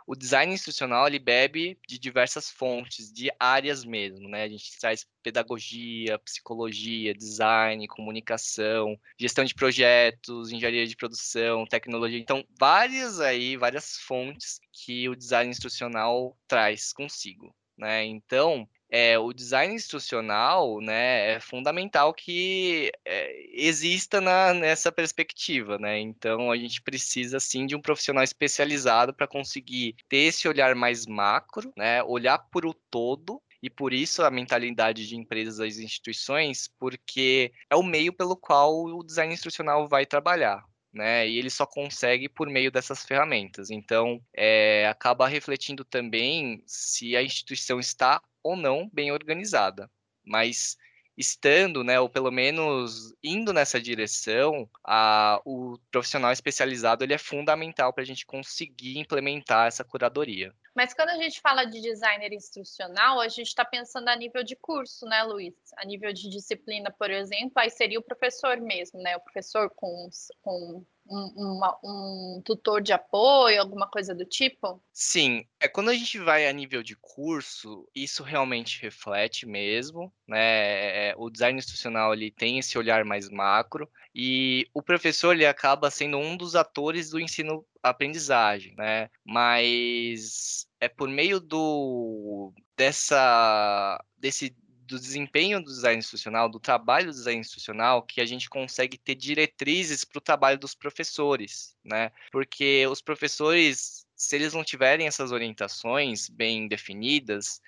o 0.06 0.16
design 0.16 0.52
instrucional 0.52 1.06
ele 1.06 1.18
bebe 1.18 1.78
de 1.86 1.98
diversas 1.98 2.50
fontes, 2.50 3.12
de 3.12 3.30
áreas 3.38 3.84
mesmo, 3.84 4.28
né? 4.28 4.44
A 4.44 4.48
gente 4.48 4.78
traz 4.78 5.06
pedagogia, 5.22 6.18
psicologia, 6.18 7.14
design, 7.14 7.86
comunicação, 7.86 8.98
gestão 9.18 9.44
de 9.44 9.54
projetos, 9.54 10.50
engenharia 10.50 10.86
de 10.86 10.96
produção, 10.96 11.66
tecnologia. 11.66 12.18
Então, 12.18 12.44
várias 12.58 13.20
aí, 13.20 13.56
várias 13.56 13.96
fontes 13.98 14.60
que 14.72 15.08
o 15.08 15.16
design 15.16 15.50
instrucional 15.50 16.36
traz 16.48 16.92
consigo, 16.92 17.54
né? 17.76 18.04
Então, 18.04 18.68
é, 18.94 19.18
o 19.18 19.32
design 19.32 19.74
instrucional 19.74 20.78
né, 20.82 21.32
é 21.32 21.40
fundamental 21.40 22.12
que 22.12 22.92
é, 23.06 23.46
exista 23.50 24.20
na, 24.20 24.52
nessa 24.52 24.92
perspectiva. 24.92 25.78
Né? 25.78 25.98
Então, 25.98 26.52
a 26.52 26.56
gente 26.58 26.82
precisa, 26.82 27.40
sim, 27.40 27.64
de 27.64 27.74
um 27.74 27.80
profissional 27.80 28.22
especializado 28.22 29.14
para 29.14 29.26
conseguir 29.26 29.96
ter 30.10 30.18
esse 30.18 30.46
olhar 30.46 30.74
mais 30.74 31.06
macro, 31.06 31.72
né, 31.74 32.02
olhar 32.02 32.38
para 32.38 32.68
o 32.68 32.74
todo 32.74 33.40
e 33.62 33.70
por 33.70 33.94
isso 33.94 34.22
a 34.22 34.30
mentalidade 34.30 35.08
de 35.08 35.16
empresas 35.16 35.78
e 35.78 35.84
instituições, 35.84 36.68
porque 36.78 37.50
é 37.70 37.76
o 37.76 37.82
meio 37.82 38.12
pelo 38.12 38.36
qual 38.36 38.84
o 38.84 39.02
design 39.02 39.32
instrucional 39.32 39.88
vai 39.88 40.04
trabalhar. 40.04 40.62
Né, 40.92 41.26
e 41.26 41.38
ele 41.38 41.48
só 41.48 41.64
consegue 41.64 42.28
por 42.28 42.50
meio 42.50 42.70
dessas 42.70 43.02
ferramentas. 43.02 43.70
Então, 43.70 44.20
é, 44.36 44.86
acaba 44.86 45.26
refletindo 45.26 45.86
também 45.86 46.62
se 46.66 47.16
a 47.16 47.22
instituição 47.22 47.80
está 47.80 48.20
ou 48.42 48.56
não 48.56 48.88
bem 48.92 49.12
organizada. 49.12 49.90
Mas 50.24 50.76
estando, 51.16 51.84
né, 51.84 52.00
ou 52.00 52.08
pelo 52.08 52.30
menos 52.30 53.14
indo 53.22 53.52
nessa 53.52 53.80
direção, 53.80 54.68
a, 54.84 55.40
o 55.44 55.78
profissional 55.90 56.32
especializado 56.32 57.04
ele 57.04 57.12
é 57.12 57.18
fundamental 57.18 57.92
para 57.92 58.02
a 58.02 58.06
gente 58.06 58.24
conseguir 58.24 58.98
implementar 58.98 59.68
essa 59.68 59.84
curadoria. 59.84 60.54
Mas 60.74 60.94
quando 60.94 61.10
a 61.10 61.16
gente 61.16 61.40
fala 61.40 61.64
de 61.64 61.82
designer 61.82 62.32
instrucional, 62.32 63.20
a 63.20 63.28
gente 63.28 63.48
está 63.48 63.64
pensando 63.64 64.08
a 64.08 64.16
nível 64.16 64.42
de 64.42 64.56
curso, 64.56 65.04
né, 65.04 65.22
Luiz? 65.22 65.54
A 65.76 65.84
nível 65.84 66.12
de 66.14 66.30
disciplina, 66.30 66.90
por 66.90 67.10
exemplo, 67.10 67.52
aí 67.56 67.68
seria 67.68 67.98
o 67.98 68.02
professor 68.02 68.58
mesmo, 68.58 68.98
né? 69.02 69.14
O 69.16 69.20
professor 69.20 69.70
com, 69.76 70.08
com 70.40 70.82
um, 71.06 71.56
uma, 71.56 71.78
um 71.84 72.42
tutor 72.44 72.80
de 72.80 72.92
apoio, 72.92 73.60
alguma 73.60 73.88
coisa 73.88 74.14
do 74.14 74.24
tipo? 74.24 74.82
Sim, 74.92 75.44
é 75.60 75.68
quando 75.68 75.90
a 75.90 75.94
gente 75.94 76.18
vai 76.18 76.46
a 76.46 76.52
nível 76.52 76.82
de 76.82 76.96
curso, 76.96 77.88
isso 77.94 78.22
realmente 78.22 78.80
reflete 78.80 79.46
mesmo, 79.46 80.12
né? 80.26 81.08
É, 81.08 81.14
o 81.16 81.30
design 81.30 81.58
institucional 81.58 82.12
ele 82.12 82.30
tem 82.30 82.58
esse 82.58 82.78
olhar 82.78 83.04
mais 83.04 83.28
macro 83.28 83.88
e 84.14 84.66
o 84.74 84.82
professor 84.82 85.34
ele 85.34 85.46
acaba 85.46 85.90
sendo 85.90 86.18
um 86.18 86.36
dos 86.36 86.54
atores 86.54 87.10
do 87.10 87.20
ensino 87.20 87.64
aprendizagem, 87.82 88.74
né? 88.76 89.10
Mas 89.24 90.66
é 90.80 90.88
por 90.88 91.08
meio 91.08 91.40
do 91.40 92.52
dessa 92.76 94.02
desse 94.18 94.56
do 94.86 94.98
desempenho 94.98 95.60
do 95.60 95.70
design 95.70 95.98
institucional, 95.98 96.48
do 96.48 96.60
trabalho 96.60 97.06
do 97.06 97.12
design 97.12 97.40
institucional, 97.40 98.02
que 98.02 98.20
a 98.20 98.26
gente 98.26 98.48
consegue 98.48 98.98
ter 98.98 99.14
diretrizes 99.14 100.04
para 100.04 100.18
o 100.18 100.22
trabalho 100.22 100.58
dos 100.58 100.74
professores, 100.74 101.76
né? 101.84 102.10
Porque 102.30 102.86
os 102.86 103.00
professores, 103.00 104.06
se 104.14 104.36
eles 104.36 104.52
não 104.52 104.64
tiverem 104.64 105.06
essas 105.06 105.32
orientações 105.32 106.28
bem 106.28 106.68
definidas, 106.68 107.60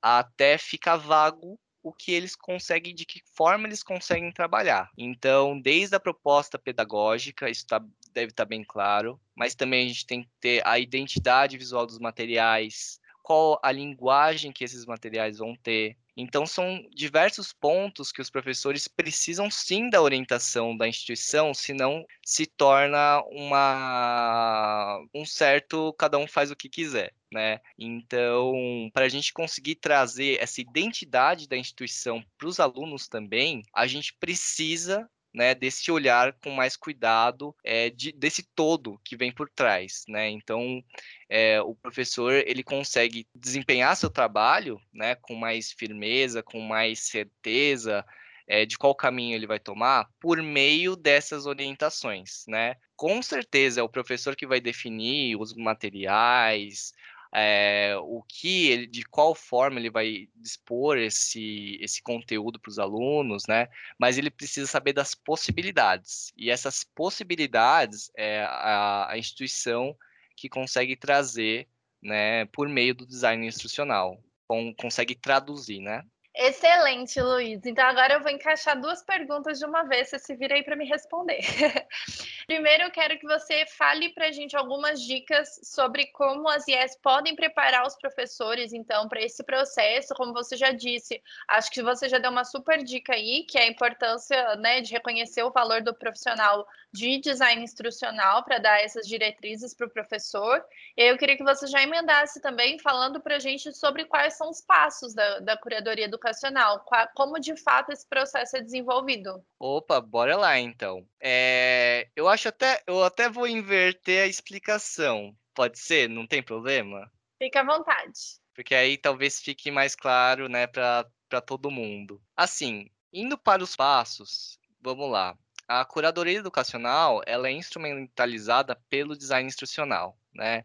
até 0.00 0.58
fica 0.58 0.96
vago 0.96 1.58
o 1.82 1.92
que 1.92 2.12
eles 2.12 2.36
conseguem, 2.36 2.94
de 2.94 3.04
que 3.04 3.20
forma 3.34 3.66
eles 3.66 3.82
conseguem 3.82 4.30
trabalhar. 4.30 4.88
Então, 4.96 5.60
desde 5.60 5.96
a 5.96 6.00
proposta 6.00 6.58
pedagógica, 6.58 7.50
isso 7.50 7.66
tá, 7.66 7.80
deve 8.12 8.30
estar 8.30 8.44
tá 8.44 8.48
bem 8.48 8.62
claro, 8.62 9.20
mas 9.34 9.54
também 9.54 9.84
a 9.84 9.88
gente 9.88 10.06
tem 10.06 10.22
que 10.22 10.30
ter 10.40 10.66
a 10.66 10.78
identidade 10.78 11.58
visual 11.58 11.84
dos 11.84 11.98
materiais, 11.98 13.00
qual 13.22 13.58
a 13.62 13.72
linguagem 13.72 14.52
que 14.52 14.64
esses 14.64 14.84
materiais 14.84 15.38
vão 15.38 15.54
ter, 15.56 15.96
então, 16.16 16.46
são 16.46 16.86
diversos 16.90 17.52
pontos 17.52 18.12
que 18.12 18.20
os 18.20 18.28
professores 18.28 18.86
precisam 18.86 19.50
sim 19.50 19.88
da 19.88 20.02
orientação 20.02 20.76
da 20.76 20.86
instituição, 20.86 21.54
senão 21.54 22.04
se 22.24 22.46
torna 22.46 23.22
uma 23.30 25.02
um 25.14 25.24
certo 25.24 25.92
cada 25.94 26.18
um 26.18 26.26
faz 26.26 26.50
o 26.50 26.56
que 26.56 26.68
quiser. 26.68 27.14
Né? 27.32 27.60
Então, 27.78 28.52
para 28.92 29.06
a 29.06 29.08
gente 29.08 29.32
conseguir 29.32 29.76
trazer 29.76 30.38
essa 30.38 30.60
identidade 30.60 31.48
da 31.48 31.56
instituição 31.56 32.22
para 32.36 32.46
os 32.46 32.60
alunos 32.60 33.08
também, 33.08 33.62
a 33.74 33.86
gente 33.86 34.12
precisa 34.20 35.08
né, 35.34 35.54
desse 35.54 35.90
olhar 35.90 36.32
com 36.42 36.50
mais 36.50 36.76
cuidado, 36.76 37.54
é, 37.64 37.90
de, 37.90 38.12
desse 38.12 38.42
todo 38.54 39.00
que 39.04 39.16
vem 39.16 39.32
por 39.32 39.48
trás, 39.48 40.04
né? 40.08 40.28
Então, 40.28 40.82
é, 41.28 41.60
o 41.62 41.74
professor 41.74 42.32
ele 42.32 42.62
consegue 42.62 43.26
desempenhar 43.34 43.96
seu 43.96 44.10
trabalho, 44.10 44.80
né, 44.92 45.14
com 45.14 45.34
mais 45.34 45.72
firmeza, 45.72 46.42
com 46.42 46.60
mais 46.60 47.00
certeza 47.00 48.04
é, 48.46 48.66
de 48.66 48.76
qual 48.76 48.94
caminho 48.94 49.34
ele 49.34 49.46
vai 49.46 49.58
tomar 49.58 50.08
por 50.20 50.42
meio 50.42 50.94
dessas 50.96 51.46
orientações, 51.46 52.44
né? 52.46 52.76
Com 52.96 53.22
certeza 53.22 53.80
é 53.80 53.82
o 53.82 53.88
professor 53.88 54.36
que 54.36 54.46
vai 54.46 54.60
definir 54.60 55.36
os 55.36 55.54
materiais, 55.54 56.92
é, 57.34 57.94
o 58.02 58.22
que 58.22 58.68
ele, 58.70 58.86
de 58.86 59.04
qual 59.04 59.34
forma 59.34 59.80
ele 59.80 59.90
vai 59.90 60.28
dispor 60.36 60.98
esse, 60.98 61.78
esse 61.80 62.02
conteúdo 62.02 62.60
para 62.60 62.68
os 62.68 62.78
alunos, 62.78 63.44
né? 63.48 63.68
Mas 63.98 64.18
ele 64.18 64.30
precisa 64.30 64.66
saber 64.66 64.92
das 64.92 65.14
possibilidades. 65.14 66.32
E 66.36 66.50
essas 66.50 66.84
possibilidades 66.84 68.10
é 68.16 68.42
a, 68.44 69.10
a 69.10 69.18
instituição 69.18 69.96
que 70.36 70.48
consegue 70.48 70.94
trazer, 70.94 71.68
né, 72.02 72.44
por 72.46 72.68
meio 72.68 72.94
do 72.94 73.06
design 73.06 73.46
instrucional, 73.46 74.22
com, 74.46 74.74
consegue 74.74 75.14
traduzir, 75.14 75.80
né? 75.80 76.04
Excelente, 76.34 77.20
Luiz. 77.20 77.60
Então 77.66 77.84
agora 77.84 78.14
eu 78.14 78.22
vou 78.22 78.30
encaixar 78.30 78.80
duas 78.80 79.02
perguntas 79.02 79.58
de 79.58 79.66
uma 79.66 79.82
vez, 79.82 80.08
você 80.08 80.18
se 80.18 80.34
vira 80.34 80.54
aí 80.54 80.62
para 80.62 80.74
me 80.74 80.86
responder. 80.86 81.40
Primeiro, 82.46 82.84
eu 82.84 82.90
quero 82.90 83.18
que 83.18 83.26
você 83.26 83.66
fale 83.66 84.08
para 84.10 84.28
a 84.28 84.32
gente 84.32 84.56
algumas 84.56 85.00
dicas 85.02 85.60
sobre 85.62 86.06
como 86.06 86.48
as 86.48 86.66
IES 86.66 86.96
podem 87.02 87.36
preparar 87.36 87.86
os 87.86 87.96
professores, 87.96 88.72
então, 88.72 89.08
para 89.08 89.20
esse 89.20 89.44
processo. 89.44 90.14
Como 90.14 90.32
você 90.32 90.56
já 90.56 90.72
disse, 90.72 91.22
acho 91.48 91.70
que 91.70 91.82
você 91.82 92.08
já 92.08 92.18
deu 92.18 92.30
uma 92.30 92.44
super 92.44 92.82
dica 92.82 93.14
aí, 93.14 93.44
que 93.44 93.58
é 93.58 93.64
a 93.64 93.68
importância 93.68 94.56
né, 94.56 94.80
de 94.80 94.92
reconhecer 94.92 95.42
o 95.42 95.52
valor 95.52 95.82
do 95.82 95.94
profissional 95.94 96.66
de 96.92 97.18
design 97.18 97.62
instrucional 97.62 98.42
para 98.42 98.58
dar 98.58 98.82
essas 98.82 99.06
diretrizes 99.06 99.74
para 99.74 99.86
o 99.86 99.90
professor. 99.90 100.64
Eu 100.96 101.16
queria 101.16 101.36
que 101.36 101.44
você 101.44 101.66
já 101.66 101.82
emendasse 101.82 102.40
também 102.40 102.78
falando 102.78 103.20
para 103.20 103.36
a 103.36 103.38
gente 103.38 103.72
sobre 103.72 104.04
quais 104.04 104.34
são 104.34 104.50
os 104.50 104.60
passos 104.60 105.14
da, 105.14 105.38
da 105.40 105.56
curadoria 105.56 106.08
educacional, 106.22 106.84
como 107.14 107.38
de 107.38 107.56
fato 107.56 107.90
esse 107.92 108.06
processo 108.08 108.56
é 108.56 108.60
desenvolvido. 108.60 109.44
Opa, 109.58 110.00
bora 110.00 110.36
lá 110.36 110.58
então. 110.58 111.06
É, 111.20 112.08
eu 112.14 112.28
acho 112.28 112.48
até, 112.48 112.82
eu 112.86 113.02
até 113.02 113.28
vou 113.28 113.46
inverter 113.46 114.22
a 114.22 114.26
explicação. 114.26 115.36
Pode 115.54 115.78
ser? 115.78 116.08
Não 116.08 116.26
tem 116.26 116.42
problema? 116.42 117.10
Fique 117.38 117.58
à 117.58 117.64
vontade. 117.64 118.40
Porque 118.54 118.74
aí 118.74 118.96
talvez 118.96 119.40
fique 119.40 119.70
mais 119.70 119.94
claro, 119.96 120.48
né, 120.48 120.66
para 120.66 121.40
todo 121.44 121.70
mundo. 121.70 122.22
Assim, 122.36 122.88
indo 123.12 123.36
para 123.36 123.62
os 123.62 123.74
passos, 123.74 124.58
vamos 124.80 125.10
lá 125.10 125.36
a 125.68 125.84
curadoria 125.84 126.38
educacional 126.38 127.22
ela 127.26 127.48
é 127.48 127.52
instrumentalizada 127.52 128.76
pelo 128.90 129.16
design 129.16 129.48
instrucional, 129.48 130.18
né? 130.34 130.64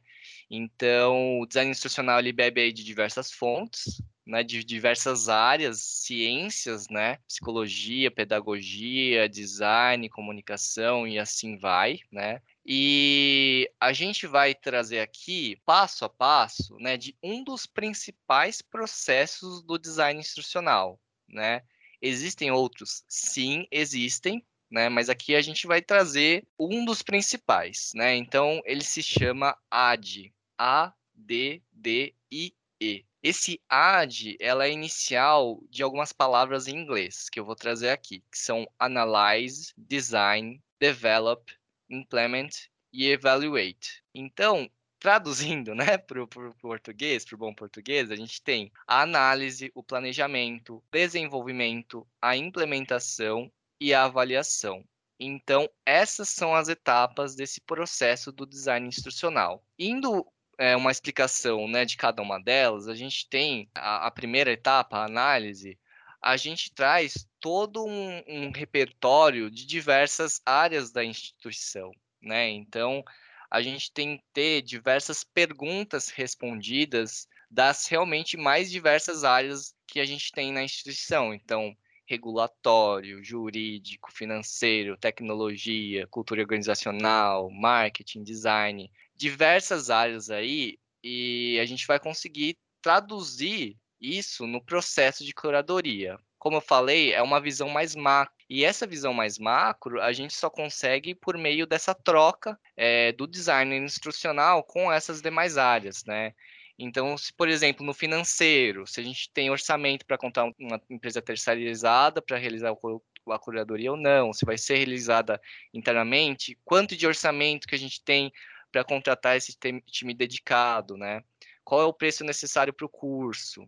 Então, 0.50 1.40
o 1.40 1.46
design 1.46 1.72
instrucional 1.72 2.20
ele 2.20 2.34
bebe 2.34 2.72
de 2.74 2.84
diversas 2.84 3.32
fontes, 3.32 4.02
né, 4.28 4.44
de 4.44 4.64
diversas 4.64 5.30
áreas, 5.30 5.82
ciências, 5.82 6.88
né, 6.90 7.18
psicologia, 7.28 8.12
pedagogia, 8.12 9.28
design, 9.30 10.10
comunicação 10.10 11.08
e 11.08 11.18
assim 11.18 11.58
vai, 11.58 12.00
né? 12.12 12.42
E 12.66 13.72
a 13.80 13.94
gente 13.94 14.28
vai 14.28 14.54
trazer 14.54 15.00
aqui, 15.00 15.58
passo 15.66 16.04
a 16.04 16.10
passo, 16.10 16.76
né, 16.80 16.98
de 16.98 17.16
um 17.24 17.44
dos 17.44 17.66
principais 17.66 18.62
processos 18.62 19.64
do 19.64 19.78
design 19.80 20.20
instrucional, 20.20 21.00
né? 21.28 21.64
Existem 22.02 22.52
outros? 22.52 23.04
Sim, 23.08 23.66
existem, 23.72 24.46
né? 24.70 24.90
Mas 24.90 25.10
aqui 25.10 25.34
a 25.36 25.42
gente 25.42 25.66
vai 25.66 25.82
trazer 25.82 26.46
um 26.60 26.86
dos 26.86 27.02
principais, 27.02 27.92
né? 27.96 28.16
Então 28.16 28.62
ele 28.66 28.84
se 28.84 29.02
chama 29.02 29.58
AD, 29.72 30.34
A 30.58 30.94
D 31.16 31.62
D 31.72 32.14
I 32.32 32.54
E. 32.80 33.07
Esse 33.30 33.60
AD, 33.68 34.38
ela 34.40 34.68
é 34.68 34.72
inicial 34.72 35.62
de 35.70 35.84
algumas 35.84 36.14
palavras 36.14 36.66
em 36.66 36.78
inglês 36.78 37.30
que 37.30 37.38
eu 37.38 37.44
vou 37.44 37.58
trazer 37.58 37.90
aqui, 37.90 38.24
que 38.32 38.38
são 38.38 38.66
analyze, 38.80 39.74
design, 39.78 40.64
develop, 40.80 41.44
implement 41.90 42.48
e 42.94 43.10
evaluate. 43.10 44.02
Então, 44.16 44.72
traduzindo, 44.98 45.76
né, 45.76 45.98
para 45.98 46.24
o 46.24 46.28
português, 46.62 47.26
para 47.26 47.36
o 47.36 47.38
bom 47.38 47.54
português, 47.54 48.10
a 48.12 48.16
gente 48.16 48.42
tem 48.42 48.72
a 48.88 49.02
análise, 49.02 49.74
o 49.76 49.84
planejamento, 49.84 50.82
desenvolvimento, 50.90 52.08
a 52.22 52.38
implementação 52.38 53.52
e 53.78 53.94
a 53.94 54.06
avaliação. 54.06 54.86
Então, 55.20 55.70
essas 55.86 56.30
são 56.30 56.56
as 56.56 56.70
etapas 56.70 57.36
desse 57.36 57.60
processo 57.60 58.32
do 58.32 58.46
design 58.46 58.88
instrucional. 58.88 59.62
Indo 59.78 60.26
é, 60.58 60.76
uma 60.76 60.92
explicação 60.92 61.68
né, 61.68 61.86
de 61.86 61.98
cada 61.98 62.22
uma 62.22 62.40
delas, 62.40 62.88
a 62.88 62.96
gente 62.96 63.28
tem 63.30 63.70
a, 63.76 64.08
a 64.08 64.12
primeira 64.12 64.52
etapa, 64.52 64.98
a 64.98 65.06
análise, 65.06 65.78
a 66.22 66.36
gente 66.36 66.72
traz 66.74 67.28
todo 67.40 67.86
um, 67.86 68.24
um, 68.28 68.52
repertório 68.52 69.52
de 69.52 69.66
diversas 69.66 70.42
áreas 70.46 70.92
da 70.92 71.04
instituição. 71.04 71.92
Né? 72.22 72.50
Então, 72.50 73.04
a 73.50 73.62
gente 73.62 73.92
tem 73.92 74.18
que 74.18 74.24
ter 74.34 74.62
diversas 74.62 75.24
perguntas 75.24 76.10
respondidas 76.10 77.28
das 77.50 77.88
realmente 77.88 78.36
mais 78.36 78.70
diversas 78.70 79.24
áreas 79.24 79.74
que 79.88 80.00
a 80.00 80.06
gente 80.06 80.32
tem 80.32 80.52
na 80.52 80.64
instituição. 80.64 81.34
Então, 81.34 81.76
regulatório, 82.06 83.24
jurídico, 83.24 84.12
financeiro, 84.12 84.98
tecnologia, 84.98 86.08
cultura 86.08 86.42
organizacional, 86.42 87.50
marketing, 87.52 88.24
design, 88.24 88.90
diversas 89.18 89.90
áreas 89.90 90.30
aí, 90.30 90.78
e 91.04 91.60
a 91.60 91.66
gente 91.66 91.86
vai 91.88 92.00
conseguir 92.00 92.58
traduzir 92.82 93.76
isso 94.00 94.46
no 94.46 94.64
processo 94.64 95.26
de 95.26 95.34
curadoria. 95.34 96.18
Como 96.38 96.58
eu 96.58 96.62
falei, 96.62 97.14
é 97.14 97.22
uma 97.22 97.42
visão 97.42 97.68
mais 97.68 97.96
macro. 97.96 98.34
E 98.50 98.64
essa 98.64 98.88
visão 98.88 99.14
mais 99.14 99.38
macro 99.38 100.02
a 100.02 100.14
gente 100.14 100.34
só 100.34 100.50
consegue 100.50 101.16
por 101.16 101.38
meio 101.38 101.66
dessa 101.66 101.94
troca 101.94 102.58
é, 102.78 103.12
do 103.12 103.28
design 103.28 103.76
instrucional 103.76 104.64
com 104.64 104.92
essas 104.92 105.22
demais 105.22 105.58
áreas, 105.58 106.06
né? 106.06 106.34
Então, 106.80 107.18
se, 107.18 107.34
por 107.34 107.50
exemplo, 107.50 107.84
no 107.84 107.94
financeiro, 107.94 108.86
se 108.86 109.02
a 109.02 109.04
gente 109.04 109.32
tem 109.34 109.50
orçamento 109.50 110.06
para 110.06 110.18
contar 110.18 110.46
uma 110.60 110.80
empresa 110.90 111.22
terceirizada 111.22 112.22
para 112.22 112.38
realizar 112.38 112.72
a 112.72 113.40
curadoria 113.40 113.92
ou 113.92 113.98
não, 113.98 114.32
se 114.32 114.46
vai 114.46 114.60
ser 114.60 114.76
realizada 114.76 115.42
internamente, 115.74 116.58
quanto 116.64 116.96
de 116.96 117.08
orçamento 117.08 117.68
que 117.68 117.74
a 117.74 117.80
gente 117.80 118.04
tem 118.04 118.32
para 118.72 118.84
contratar 118.84 119.38
esse 119.38 119.58
time 119.86 120.14
dedicado, 120.14 120.98
né? 120.98 121.24
Qual 121.64 121.82
é 121.82 121.86
o 121.86 121.94
preço 121.94 122.24
necessário 122.24 122.74
para 122.74 122.86
o 122.86 122.90
curso? 122.90 123.68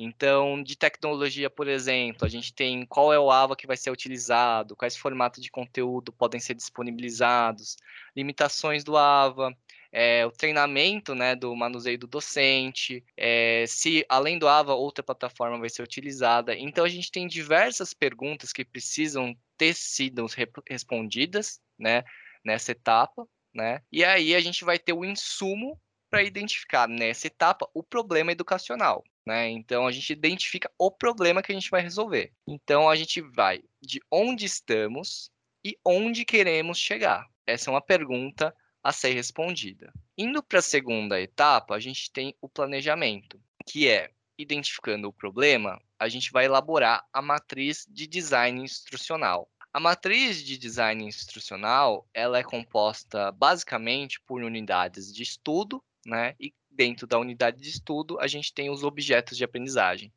Então, 0.00 0.62
de 0.62 0.76
tecnologia, 0.76 1.50
por 1.50 1.66
exemplo, 1.66 2.24
a 2.24 2.28
gente 2.28 2.54
tem 2.54 2.86
qual 2.86 3.12
é 3.12 3.18
o 3.18 3.32
AVA 3.32 3.56
que 3.56 3.66
vai 3.66 3.76
ser 3.76 3.90
utilizado, 3.90 4.76
quais 4.76 4.96
formatos 4.96 5.42
de 5.42 5.50
conteúdo 5.50 6.12
podem 6.12 6.38
ser 6.38 6.54
disponibilizados, 6.54 7.76
limitações 8.14 8.84
do 8.84 8.96
AVA, 8.96 9.52
é, 9.90 10.24
o 10.24 10.30
treinamento 10.30 11.16
né, 11.16 11.34
do 11.34 11.54
manuseio 11.56 11.98
do 11.98 12.06
docente, 12.06 13.04
é, 13.16 13.64
se 13.66 14.06
além 14.08 14.38
do 14.38 14.46
AVA 14.46 14.74
outra 14.74 15.02
plataforma 15.02 15.58
vai 15.58 15.68
ser 15.68 15.82
utilizada. 15.82 16.54
Então 16.54 16.84
a 16.84 16.88
gente 16.88 17.10
tem 17.10 17.26
diversas 17.26 17.92
perguntas 17.92 18.52
que 18.52 18.64
precisam 18.64 19.34
ter 19.56 19.74
sido 19.74 20.26
respondidas 20.68 21.60
né, 21.76 22.04
nessa 22.44 22.70
etapa, 22.70 23.26
né? 23.58 23.82
E 23.90 24.04
aí 24.04 24.36
a 24.36 24.40
gente 24.40 24.64
vai 24.64 24.78
ter 24.78 24.92
o 24.92 25.04
insumo 25.04 25.78
para 26.08 26.22
identificar 26.22 26.88
nessa 26.88 27.26
etapa 27.26 27.68
o 27.74 27.82
problema 27.82 28.32
educacional. 28.32 29.04
Né? 29.26 29.50
Então 29.50 29.86
a 29.86 29.92
gente 29.92 30.10
identifica 30.10 30.70
o 30.78 30.90
problema 30.90 31.42
que 31.42 31.52
a 31.52 31.54
gente 31.54 31.68
vai 31.68 31.82
resolver. 31.82 32.32
Então 32.46 32.88
a 32.88 32.96
gente 32.96 33.20
vai 33.20 33.62
de 33.82 34.00
onde 34.10 34.46
estamos 34.46 35.30
e 35.62 35.76
onde 35.84 36.24
queremos 36.24 36.78
chegar. 36.78 37.26
Essa 37.46 37.68
é 37.68 37.72
uma 37.72 37.82
pergunta 37.82 38.54
a 38.82 38.92
ser 38.92 39.12
respondida. 39.12 39.92
Indo 40.16 40.42
para 40.42 40.60
a 40.60 40.62
segunda 40.62 41.20
etapa, 41.20 41.74
a 41.74 41.80
gente 41.80 42.10
tem 42.10 42.34
o 42.40 42.48
planejamento, 42.48 43.40
que 43.66 43.88
é 43.88 44.10
identificando 44.38 45.08
o 45.08 45.12
problema, 45.12 45.82
a 45.98 46.08
gente 46.08 46.30
vai 46.30 46.44
elaborar 46.44 47.04
a 47.12 47.20
matriz 47.20 47.84
de 47.90 48.06
design 48.06 48.62
instrucional. 48.62 49.50
A 49.72 49.80
matriz 49.80 50.42
de 50.42 50.56
design 50.56 51.04
instrucional, 51.04 52.08
ela 52.14 52.38
é 52.38 52.42
composta 52.42 53.30
basicamente 53.32 54.20
por 54.26 54.42
unidades 54.42 55.12
de 55.12 55.22
estudo, 55.22 55.82
né, 56.06 56.34
e 56.40 56.54
dentro 56.70 57.08
da 57.08 57.18
unidade 57.18 57.60
de 57.60 57.68
estudo, 57.68 58.20
a 58.20 58.28
gente 58.28 58.54
tem 58.54 58.70
os 58.70 58.84
objetos 58.84 59.36
de 59.36 59.42
aprendizagem. 59.42 60.12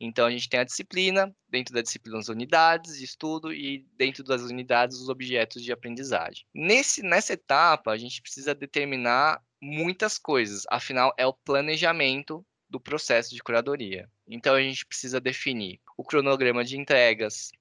Então, 0.00 0.26
a 0.26 0.30
gente 0.30 0.48
tem 0.48 0.58
a 0.58 0.64
disciplina, 0.64 1.30
dentro 1.46 1.74
da 1.74 1.82
disciplina, 1.82 2.18
as 2.18 2.28
unidades 2.28 2.96
de 2.96 3.04
estudo 3.04 3.52
e 3.52 3.86
dentro 3.98 4.24
das 4.24 4.40
unidades, 4.40 4.96
os 4.96 5.10
objetos 5.10 5.62
de 5.62 5.70
aprendizagem. 5.72 6.46
Nesse, 6.54 7.02
nessa 7.02 7.34
etapa, 7.34 7.92
a 7.92 7.98
gente 7.98 8.22
precisa 8.22 8.54
determinar 8.54 9.42
muitas 9.60 10.16
coisas, 10.16 10.64
afinal, 10.70 11.12
é 11.18 11.26
o 11.26 11.34
planejamento 11.34 12.44
do 12.68 12.80
processo 12.80 13.34
de 13.34 13.42
curadoria. 13.42 14.10
Então, 14.26 14.54
a 14.54 14.62
gente 14.62 14.86
precisa 14.86 15.20
definir 15.20 15.80
o 15.98 16.04
cronograma 16.04 16.64
de 16.64 16.78
entregas, 16.78 17.52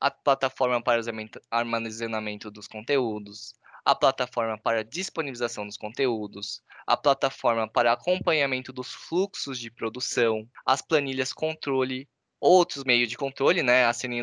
a 0.00 0.10
plataforma 0.10 0.82
para 0.82 1.02
armazenamento 1.50 2.50
dos 2.50 2.68
conteúdos, 2.68 3.54
a 3.84 3.94
plataforma 3.94 4.58
para 4.58 4.84
disponibilização 4.84 5.66
dos 5.66 5.76
conteúdos, 5.76 6.62
a 6.86 6.96
plataforma 6.96 7.68
para 7.68 7.92
acompanhamento 7.92 8.72
dos 8.72 8.92
fluxos 8.92 9.58
de 9.58 9.70
produção, 9.70 10.48
as 10.64 10.82
planilhas 10.82 11.32
controle, 11.32 12.08
outros 12.40 12.84
meios 12.84 13.08
de 13.08 13.16
controle 13.16 13.62
né, 13.62 13.86
a 13.86 13.92
serem 13.92 14.22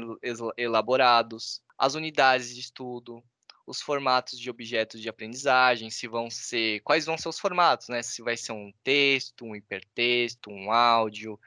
elaborados, 0.58 1.62
as 1.78 1.96
unidades 1.96 2.54
de 2.54 2.62
estudo, 2.62 3.24
os 3.68 3.82
formatos 3.82 4.40
de 4.40 4.50
objetos 4.50 5.02
de 5.02 5.10
aprendizagem, 5.10 5.90
se 5.90 6.08
vão 6.08 6.30
ser, 6.30 6.82
quais 6.82 7.06
vão 7.06 7.18
ser 7.18 7.30
os 7.30 7.40
formatos, 7.40 7.90
né? 7.90 8.04
Se 8.04 8.22
vai 8.22 8.38
ser 8.38 8.52
um 8.52 8.72
texto, 8.84 9.44
um 9.44 9.56
hipertexto, 9.56 10.52
um 10.52 10.72
áudio, 10.72 11.40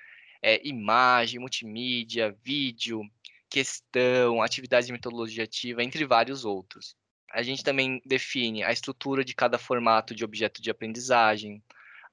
é, 0.43 0.61
imagem, 0.67 1.39
multimídia, 1.39 2.37
vídeo, 2.43 3.03
questão, 3.51 4.43
atividade 4.43 4.87
de 4.87 4.93
metodologia 4.93 5.45
ativa, 5.45 5.83
entre 5.83 6.05
vários 6.05 6.45
outros. 6.45 6.95
A 7.33 7.43
gente 7.43 7.63
também 7.63 8.01
define 8.05 8.63
a 8.65 8.73
estrutura 8.73 9.25
de 9.25 9.35
cada 9.35 9.59
formato 9.59 10.15
de 10.15 10.25
objeto 10.25 10.63
de 10.63 10.71
aprendizagem, 10.71 11.63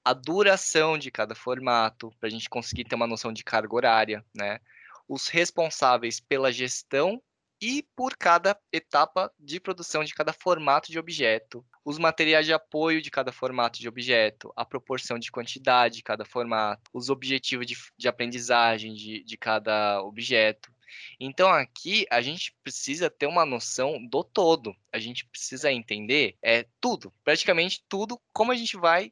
a 0.04 0.14
duração 0.14 0.98
de 0.98 1.10
cada 1.10 1.34
formato, 1.34 2.12
para 2.20 2.28
a 2.28 2.32
gente 2.32 2.50
conseguir 2.50 2.84
ter 2.84 2.96
uma 2.96 3.08
noção 3.08 3.34
de 3.34 3.44
carga 3.44 3.76
horária, 3.76 4.26
né? 4.36 4.60
Os 5.08 5.28
responsáveis 5.28 6.20
pela 6.20 6.52
gestão 6.52 7.22
e 7.62 7.84
por 7.96 8.16
cada 8.18 8.56
etapa 8.72 9.32
de 9.40 9.60
produção 9.60 10.04
de 10.04 10.14
cada 10.14 10.34
formato 10.34 10.92
de 10.92 11.00
objeto, 11.00 11.66
os 11.84 11.98
materiais 11.98 12.46
de 12.46 12.54
apoio 12.54 13.02
de 13.02 13.10
cada 13.10 13.32
formato 13.32 13.80
de 13.80 13.88
objeto, 13.88 14.52
a 14.56 14.66
proporção 14.66 15.18
de 15.18 15.32
quantidade 15.32 15.98
de 15.98 16.04
cada 16.04 16.26
formato, 16.26 16.84
os 16.94 17.10
objetivos 17.10 17.66
de, 17.66 17.76
de 17.98 18.08
aprendizagem 18.08 18.94
de, 18.94 19.24
de 19.24 19.38
cada 19.38 20.02
objeto. 20.04 20.72
Então 21.20 21.50
aqui 21.50 22.06
a 22.10 22.22
gente 22.22 22.56
precisa 22.64 23.10
ter 23.10 23.28
uma 23.28 23.46
noção 23.46 24.06
do 24.08 24.24
todo. 24.24 24.76
A 24.92 25.00
gente 25.00 25.26
precisa 25.26 25.72
entender 25.72 26.38
é 26.42 26.66
tudo, 26.80 27.14
praticamente 27.24 27.84
tudo, 27.88 28.20
como 28.34 28.52
a 28.52 28.56
gente 28.56 28.78
vai 28.78 29.12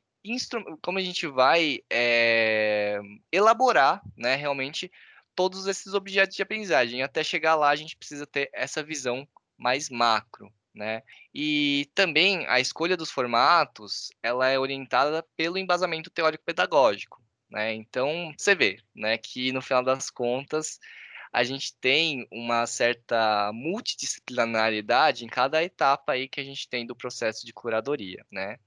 como 0.82 0.98
a 0.98 1.02
gente 1.02 1.28
vai 1.28 1.80
é, 1.90 2.98
elaborar, 3.30 4.02
né, 4.16 4.36
realmente 4.36 4.90
todos 5.36 5.68
esses 5.68 5.94
objetos 5.94 6.36
de 6.36 6.42
aprendizagem. 6.42 7.04
Até 7.04 7.24
chegar 7.24 7.56
lá, 7.56 7.70
a 7.70 7.76
gente 7.76 7.98
precisa 7.98 8.26
ter 8.26 8.50
essa 8.54 8.82
visão 8.82 9.28
mais 9.58 9.90
macro, 9.90 10.52
né? 10.74 11.04
E 11.34 11.90
também 11.94 12.46
a 12.48 12.60
escolha 12.60 12.98
dos 12.98 13.12
formatos, 13.12 14.12
ela 14.22 14.48
é 14.48 14.58
orientada 14.58 15.24
pelo 15.36 15.58
embasamento 15.58 16.10
teórico-pedagógico, 16.10 17.22
né? 17.50 17.74
Então, 17.74 18.34
você 18.38 18.56
vê, 18.56 18.80
né, 18.96 19.18
que 19.18 19.52
no 19.52 19.62
final 19.62 19.84
das 19.84 20.10
contas, 20.10 20.80
a 21.34 21.44
gente 21.44 21.74
tem 21.82 22.28
uma 22.32 22.68
certa 22.68 23.52
multidisciplinaridade 23.52 25.26
em 25.26 25.28
cada 25.28 25.64
etapa 25.64 26.14
aí 26.14 26.28
que 26.28 26.40
a 26.40 26.44
gente 26.44 26.70
tem 26.70 26.86
do 26.86 26.96
processo 26.96 27.44
de 27.44 27.52
curadoria, 27.52 28.24
né? 28.32 28.60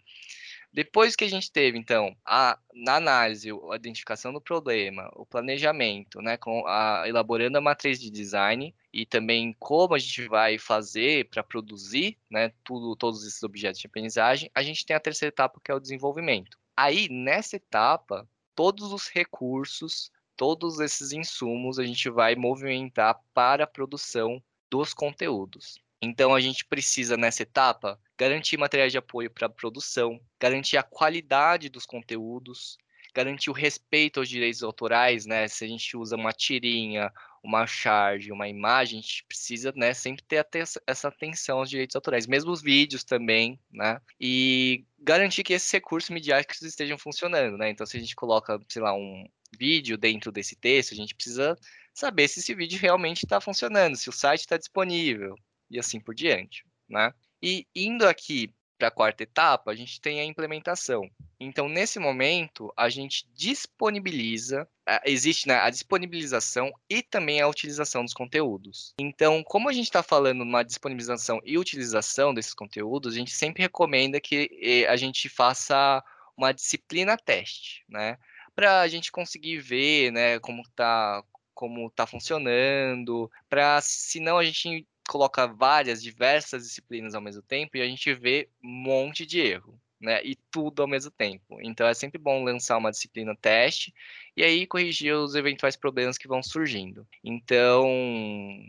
Depois 0.72 1.16
que 1.16 1.24
a 1.24 1.28
gente 1.28 1.50
teve, 1.50 1.78
então, 1.78 2.14
a, 2.22 2.58
na 2.74 2.96
análise, 2.96 3.48
a 3.50 3.76
identificação 3.76 4.30
do 4.30 4.42
problema, 4.42 5.08
o 5.14 5.24
planejamento, 5.24 6.20
né, 6.20 6.36
com 6.36 6.66
a, 6.66 7.04
elaborando 7.06 7.56
a 7.56 7.62
matriz 7.62 7.98
de 7.98 8.10
design 8.10 8.74
e 8.92 9.06
também 9.06 9.56
como 9.58 9.94
a 9.94 9.98
gente 9.98 10.28
vai 10.28 10.58
fazer 10.58 11.30
para 11.30 11.42
produzir, 11.42 12.18
né, 12.30 12.52
tudo, 12.62 12.94
todos 12.94 13.24
esses 13.24 13.42
objetos 13.42 13.80
de 13.80 13.86
aprendizagem, 13.86 14.50
a 14.54 14.62
gente 14.62 14.84
tem 14.84 14.94
a 14.94 15.00
terceira 15.00 15.32
etapa 15.32 15.60
que 15.64 15.70
é 15.70 15.74
o 15.74 15.80
desenvolvimento. 15.80 16.58
Aí, 16.76 17.08
nessa 17.08 17.56
etapa, 17.56 18.28
todos 18.54 18.92
os 18.92 19.08
recursos, 19.08 20.10
todos 20.36 20.80
esses 20.80 21.12
insumos 21.12 21.78
a 21.78 21.84
gente 21.84 22.08
vai 22.10 22.34
movimentar 22.34 23.20
para 23.32 23.64
a 23.64 23.66
produção 23.66 24.42
dos 24.70 24.92
conteúdos. 24.92 25.78
Então, 26.00 26.34
a 26.34 26.40
gente 26.40 26.64
precisa, 26.64 27.16
nessa 27.16 27.42
etapa, 27.42 27.98
garantir 28.18 28.58
materiais 28.58 28.92
de 28.92 28.98
apoio 28.98 29.30
para 29.30 29.46
a 29.46 29.50
produção, 29.50 30.20
garantir 30.38 30.76
a 30.76 30.82
qualidade 30.82 31.68
dos 31.68 31.86
conteúdos, 31.86 32.76
garantir 33.14 33.48
o 33.48 33.54
respeito 33.54 34.20
aos 34.20 34.28
direitos 34.28 34.62
autorais, 34.62 35.24
né? 35.24 35.48
Se 35.48 35.64
a 35.64 35.68
gente 35.68 35.96
usa 35.96 36.16
uma 36.16 36.32
tirinha, 36.32 37.10
uma 37.42 37.66
charge, 37.66 38.30
uma 38.30 38.46
imagem, 38.46 38.98
a 38.98 39.02
gente 39.02 39.24
precisa, 39.24 39.72
né, 39.74 39.94
sempre 39.94 40.22
ter 40.22 40.44
essa 40.86 41.08
atenção 41.08 41.60
aos 41.60 41.70
direitos 41.70 41.96
autorais, 41.96 42.26
mesmo 42.26 42.50
os 42.50 42.60
vídeos 42.60 43.04
também, 43.04 43.58
né? 43.72 44.00
E 44.20 44.84
garantir 44.98 45.44
que 45.44 45.54
esses 45.54 45.70
recursos 45.70 46.10
midiáticos 46.10 46.60
estejam 46.60 46.98
funcionando, 46.98 47.56
né? 47.56 47.70
Então, 47.70 47.86
se 47.86 47.96
a 47.96 48.00
gente 48.00 48.14
coloca, 48.14 48.60
sei 48.68 48.82
lá, 48.82 48.92
um 48.92 49.26
vídeo 49.58 49.96
dentro 49.96 50.32
desse 50.32 50.56
texto, 50.56 50.92
a 50.92 50.96
gente 50.96 51.14
precisa 51.14 51.56
saber 51.94 52.28
se 52.28 52.40
esse 52.40 52.54
vídeo 52.54 52.78
realmente 52.78 53.24
está 53.24 53.40
funcionando, 53.40 53.96
se 53.96 54.08
o 54.08 54.12
site 54.12 54.40
está 54.40 54.56
disponível, 54.56 55.34
e 55.70 55.78
assim 55.78 56.00
por 56.00 56.14
diante, 56.14 56.64
né? 56.88 57.12
E 57.42 57.66
indo 57.74 58.06
aqui 58.06 58.52
para 58.78 58.88
a 58.88 58.90
quarta 58.90 59.22
etapa, 59.22 59.70
a 59.70 59.74
gente 59.74 60.00
tem 60.00 60.20
a 60.20 60.24
implementação. 60.24 61.08
Então, 61.40 61.68
nesse 61.68 61.98
momento, 61.98 62.72
a 62.76 62.88
gente 62.88 63.26
disponibiliza, 63.34 64.68
existe 65.04 65.48
né, 65.48 65.54
a 65.54 65.70
disponibilização 65.70 66.70
e 66.88 67.02
também 67.02 67.40
a 67.40 67.48
utilização 67.48 68.04
dos 68.04 68.12
conteúdos. 68.12 68.94
Então, 68.98 69.42
como 69.42 69.68
a 69.68 69.72
gente 69.72 69.86
está 69.86 70.02
falando 70.02 70.38
numa 70.44 70.62
disponibilização 70.62 71.40
e 71.44 71.56
utilização 71.56 72.34
desses 72.34 72.52
conteúdos, 72.52 73.14
a 73.14 73.18
gente 73.18 73.32
sempre 73.32 73.62
recomenda 73.62 74.20
que 74.20 74.86
a 74.88 74.96
gente 74.96 75.28
faça 75.28 76.02
uma 76.36 76.52
disciplina 76.52 77.16
teste, 77.16 77.82
né? 77.88 78.18
Para 78.56 78.80
a 78.80 78.88
gente 78.88 79.12
conseguir 79.12 79.58
ver, 79.58 80.10
né, 80.10 80.40
como 80.40 80.62
está 80.62 81.22
como 81.54 81.90
tá 81.90 82.06
funcionando, 82.06 83.30
para 83.48 83.80
senão 83.80 84.36
a 84.36 84.44
gente 84.44 84.86
coloca 85.08 85.46
várias, 85.46 86.02
diversas 86.02 86.64
disciplinas 86.64 87.14
ao 87.14 87.20
mesmo 87.22 87.40
tempo 87.40 87.76
e 87.76 87.80
a 87.80 87.86
gente 87.86 88.12
vê 88.12 88.50
um 88.62 88.68
monte 88.68 89.24
de 89.24 89.40
erro, 89.40 89.80
né? 89.98 90.22
E 90.22 90.36
tudo 90.50 90.82
ao 90.82 90.88
mesmo 90.88 91.10
tempo. 91.10 91.58
Então 91.62 91.86
é 91.86 91.94
sempre 91.94 92.18
bom 92.18 92.44
lançar 92.44 92.76
uma 92.76 92.90
disciplina 92.90 93.34
teste 93.34 93.94
e 94.36 94.44
aí 94.44 94.66
corrigir 94.66 95.14
os 95.14 95.34
eventuais 95.34 95.76
problemas 95.76 96.18
que 96.18 96.28
vão 96.28 96.42
surgindo. 96.42 97.06
Então, 97.24 97.88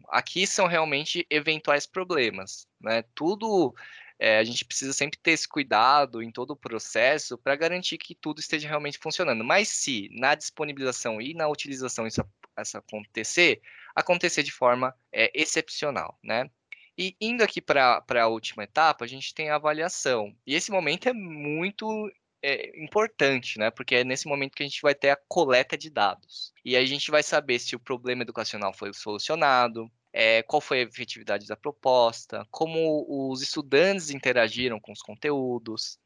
aqui 0.10 0.48
são 0.48 0.68
realmente 0.68 1.26
eventuais 1.30 1.86
problemas, 1.86 2.68
né? 2.80 3.04
Tudo 3.14 3.76
é, 4.20 4.40
a 4.40 4.44
gente 4.44 4.66
precisa 4.66 4.94
sempre 4.94 5.20
ter 5.20 5.32
esse 5.32 5.48
cuidado 5.48 6.24
em 6.24 6.32
todo 6.32 6.52
o 6.52 6.56
processo 6.56 7.38
para 7.38 7.56
garantir 7.56 7.98
que 7.98 8.16
tudo 8.16 8.40
esteja 8.40 8.68
realmente 8.68 8.98
funcionando. 8.98 9.44
Mas 9.44 9.70
se 9.70 10.10
na 10.12 10.34
disponibilização 10.34 11.22
e 11.22 11.34
na 11.34 11.48
utilização 11.48 12.08
isso, 12.08 12.24
isso 12.60 12.78
acontecer, 12.78 13.62
acontecer 13.96 14.44
de 14.44 14.52
forma 14.52 14.96
é, 15.12 15.32
excepcional, 15.34 16.18
né? 16.24 16.50
E 16.98 17.16
indo 17.22 17.44
aqui 17.44 17.62
para 17.62 18.04
a 18.10 18.28
última 18.28 18.64
etapa, 18.64 19.06
a 19.06 19.08
gente 19.08 19.34
tem 19.34 19.52
a 19.52 19.56
avaliação. 19.56 20.36
E 20.48 20.56
esse 20.56 20.72
momento 20.72 21.08
é 21.08 21.14
muito 21.14 22.12
é, 22.42 22.84
importante, 22.84 23.60
né? 23.60 23.70
Porque 23.70 23.98
é 23.98 24.04
nesse 24.04 24.28
momento 24.28 24.56
que 24.56 24.64
a 24.64 24.66
gente 24.66 24.82
vai 24.82 24.96
ter 24.96 25.12
a 25.12 25.16
coleta 25.28 25.78
de 25.78 25.92
dados. 25.92 26.54
E 26.66 26.76
aí 26.76 26.84
a 26.84 26.88
gente 26.88 27.12
vai 27.12 27.22
saber 27.22 27.60
se 27.60 27.76
o 27.76 27.80
problema 27.80 28.24
educacional 28.24 28.74
foi 28.74 28.92
solucionado, 28.94 29.92
é, 30.20 30.42
qual 30.42 30.60
foi 30.60 30.80
a 30.80 30.82
efetividade 30.82 31.46
da 31.46 31.56
proposta, 31.56 32.44
como 32.50 33.06
os 33.08 33.44
estudantes 33.44 34.10
interagiram 34.10 34.80
com 34.80 34.92
os 34.92 35.00
conteúdos, 35.00 36.00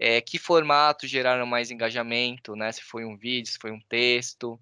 é, 0.00 0.20
que 0.20 0.36
formato 0.36 1.06
geraram 1.06 1.46
mais 1.46 1.70
engajamento, 1.70 2.56
né? 2.56 2.72
Se 2.72 2.82
foi 2.82 3.04
um 3.04 3.16
vídeo, 3.16 3.52
se 3.52 3.58
foi 3.60 3.70
um 3.70 3.78
texto, 3.88 4.58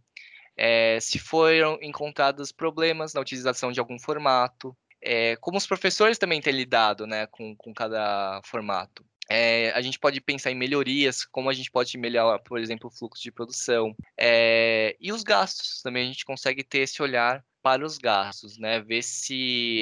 é, 0.55 1.01
se 1.01 1.19
foram 1.19 1.79
encontrados 1.81 2.53
problemas 2.53 3.15
na 3.15 3.23
utilização 3.23 3.73
de 3.73 3.81
algum 3.81 3.99
formato, 3.99 4.77
é, 5.01 5.35
como 5.37 5.57
os 5.57 5.67
professores 5.67 6.19
também 6.19 6.43
têm 6.43 6.53
lidado 6.53 7.07
né, 7.07 7.27
com, 7.29 7.57
com 7.57 7.73
cada 7.73 8.43
formato. 8.45 9.03
É, 9.31 9.71
a 9.71 9.81
gente 9.81 9.99
pode 9.99 10.21
pensar 10.21 10.51
em 10.51 10.57
melhorias, 10.57 11.25
como 11.25 11.49
a 11.49 11.55
gente 11.55 11.71
pode 11.71 11.97
melhorar, 11.97 12.39
por 12.41 12.59
exemplo, 12.59 12.89
o 12.89 12.95
fluxo 12.95 13.23
de 13.23 13.33
produção. 13.33 13.97
E 15.01 15.11
os 15.11 15.23
gastos, 15.23 15.81
também 15.81 16.03
a 16.03 16.13
gente 16.13 16.27
consegue 16.27 16.63
ter 16.63 16.81
esse 16.81 17.01
olhar 17.01 17.43
para 17.63 17.85
os 17.85 17.99
gastos, 17.99 18.59
né? 18.59 18.81
Ver 18.81 19.03
se 19.03 19.35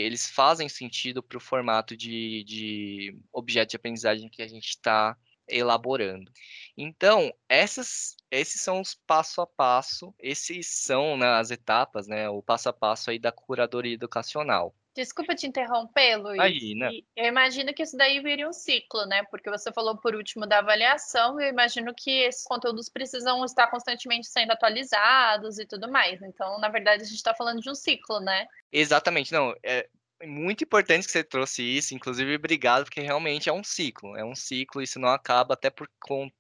eles 0.05 0.29
fazem 0.29 0.69
sentido 0.69 1.23
para 1.23 1.39
o 1.39 1.41
formato 1.41 1.97
de, 1.97 2.45
de 2.45 3.19
objeto 3.33 3.71
de 3.71 3.77
aprendizagem 3.77 4.29
que 4.29 4.43
a 4.43 4.49
gente 4.49 4.69
está 4.69 5.17
elaborando. 5.49 6.31
Então, 6.77 7.33
essas, 7.49 8.17
esses 8.31 8.61
são 8.61 8.81
os 8.81 8.95
passo 8.95 9.41
a 9.41 9.47
passo, 9.47 10.15
esses 10.19 10.67
são 10.69 11.17
né, 11.17 11.27
as 11.27 11.51
etapas, 11.51 12.07
né, 12.07 12.29
o 12.29 12.43
passo 12.43 12.69
a 12.69 12.73
passo 12.73 13.11
aí 13.11 13.19
da 13.19 13.33
curadoria 13.33 13.95
educacional. 13.95 14.75
Desculpa 14.99 15.33
te 15.33 15.47
interromper, 15.47 16.17
Luiz. 16.17 16.41
Aí, 16.41 16.75
né? 16.75 16.91
Eu 17.15 17.27
imagino 17.27 17.73
que 17.73 17.85
isso 17.85 17.97
daí 17.97 18.19
vire 18.19 18.45
um 18.45 18.53
ciclo, 18.53 19.07
né? 19.07 19.23
Porque 19.31 19.49
você 19.49 19.71
falou 19.71 19.97
por 19.97 20.17
último 20.17 20.45
da 20.45 20.59
avaliação, 20.59 21.41
e 21.41 21.45
eu 21.45 21.51
imagino 21.51 21.95
que 21.95 22.11
esses 22.23 22.43
conteúdos 22.43 22.89
precisam 22.89 23.45
estar 23.45 23.69
constantemente 23.69 24.27
sendo 24.27 24.51
atualizados 24.51 25.61
e 25.61 25.65
tudo 25.65 25.89
mais. 25.89 26.21
Então, 26.21 26.59
na 26.59 26.69
verdade, 26.69 27.05
a 27.05 27.07
gente 27.07 27.15
está 27.15 27.33
falando 27.33 27.61
de 27.61 27.71
um 27.71 27.77
ciclo, 27.77 28.19
né? 28.19 28.49
Exatamente. 28.73 29.33
Não, 29.33 29.55
é, 29.63 29.89
muito 30.27 30.65
importante 30.65 31.07
que 31.07 31.13
você 31.13 31.23
trouxe 31.23 31.63
isso, 31.63 31.95
inclusive 31.95 32.35
obrigado, 32.35 32.85
porque 32.85 33.01
realmente 33.01 33.49
é 33.49 33.53
um 33.53 33.63
ciclo, 33.63 34.17
é 34.17 34.25
um 34.25 34.35
ciclo, 34.35 34.83
isso 34.83 34.99
não 34.99 35.11
acaba, 35.11 35.55
até, 35.55 35.71
por, 35.71 35.89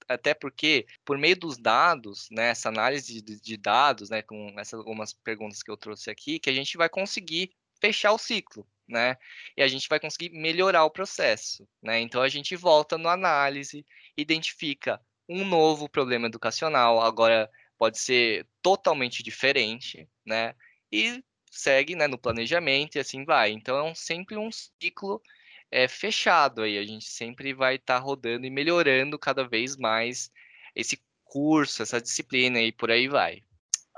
até 0.09 0.35
porque, 0.35 0.85
por 1.05 1.17
meio 1.17 1.39
dos 1.39 1.57
dados, 1.57 2.27
né, 2.31 2.49
essa 2.49 2.69
análise 2.69 3.23
de, 3.23 3.41
de 3.41 3.57
dados, 3.57 4.11
né, 4.11 4.21
com 4.23 4.53
essas 4.59 4.81
algumas 4.81 5.13
perguntas 5.13 5.63
que 5.63 5.71
eu 5.71 5.77
trouxe 5.77 6.11
aqui, 6.11 6.41
que 6.41 6.51
a 6.51 6.55
gente 6.55 6.77
vai 6.77 6.89
conseguir 6.89 7.53
fechar 7.81 8.13
o 8.13 8.19
ciclo, 8.19 8.67
né, 8.89 9.17
e 9.57 9.63
a 9.63 9.69
gente 9.69 9.89
vai 9.89 10.01
conseguir 10.01 10.31
melhorar 10.31 10.85
o 10.85 10.91
processo, 10.91 11.69
né, 11.83 12.01
então 12.01 12.23
a 12.23 12.29
gente 12.29 12.57
volta 12.57 12.97
no 12.97 13.09
análise, 13.09 13.85
identifica 14.17 15.01
um 15.29 15.45
novo 15.45 15.89
problema 15.89 16.27
educacional, 16.27 17.01
agora 17.01 17.51
pode 17.77 17.99
ser 17.99 18.47
totalmente 18.63 19.23
diferente, 19.23 20.09
né, 20.27 20.55
e 20.91 21.23
segue 21.51 21.95
né, 21.95 22.07
no 22.07 22.19
planejamento 22.19 22.97
e 22.97 22.99
assim 22.99 23.25
vai. 23.25 23.51
Então 23.51 23.77
é 23.77 23.83
um, 23.83 23.95
sempre 23.95 24.37
um 24.37 24.51
ciclo 24.51 25.21
é, 25.71 25.89
fechado 25.89 26.63
aí. 26.63 26.79
A 26.79 26.85
gente 26.85 27.07
sempre 27.07 27.53
vai 27.53 27.77
estar 27.77 27.99
tá 27.99 28.01
rodando 28.01 28.47
e 28.47 28.51
melhorando 28.51 29.19
cada 29.19 29.47
vez 29.47 29.77
mais 29.77 30.31
esse 30.75 31.01
curso, 31.25 31.83
essa 31.83 32.01
disciplina 32.01 32.61
e 32.61 32.73
por 32.73 32.91
aí 32.91 33.09
vai. 33.09 33.43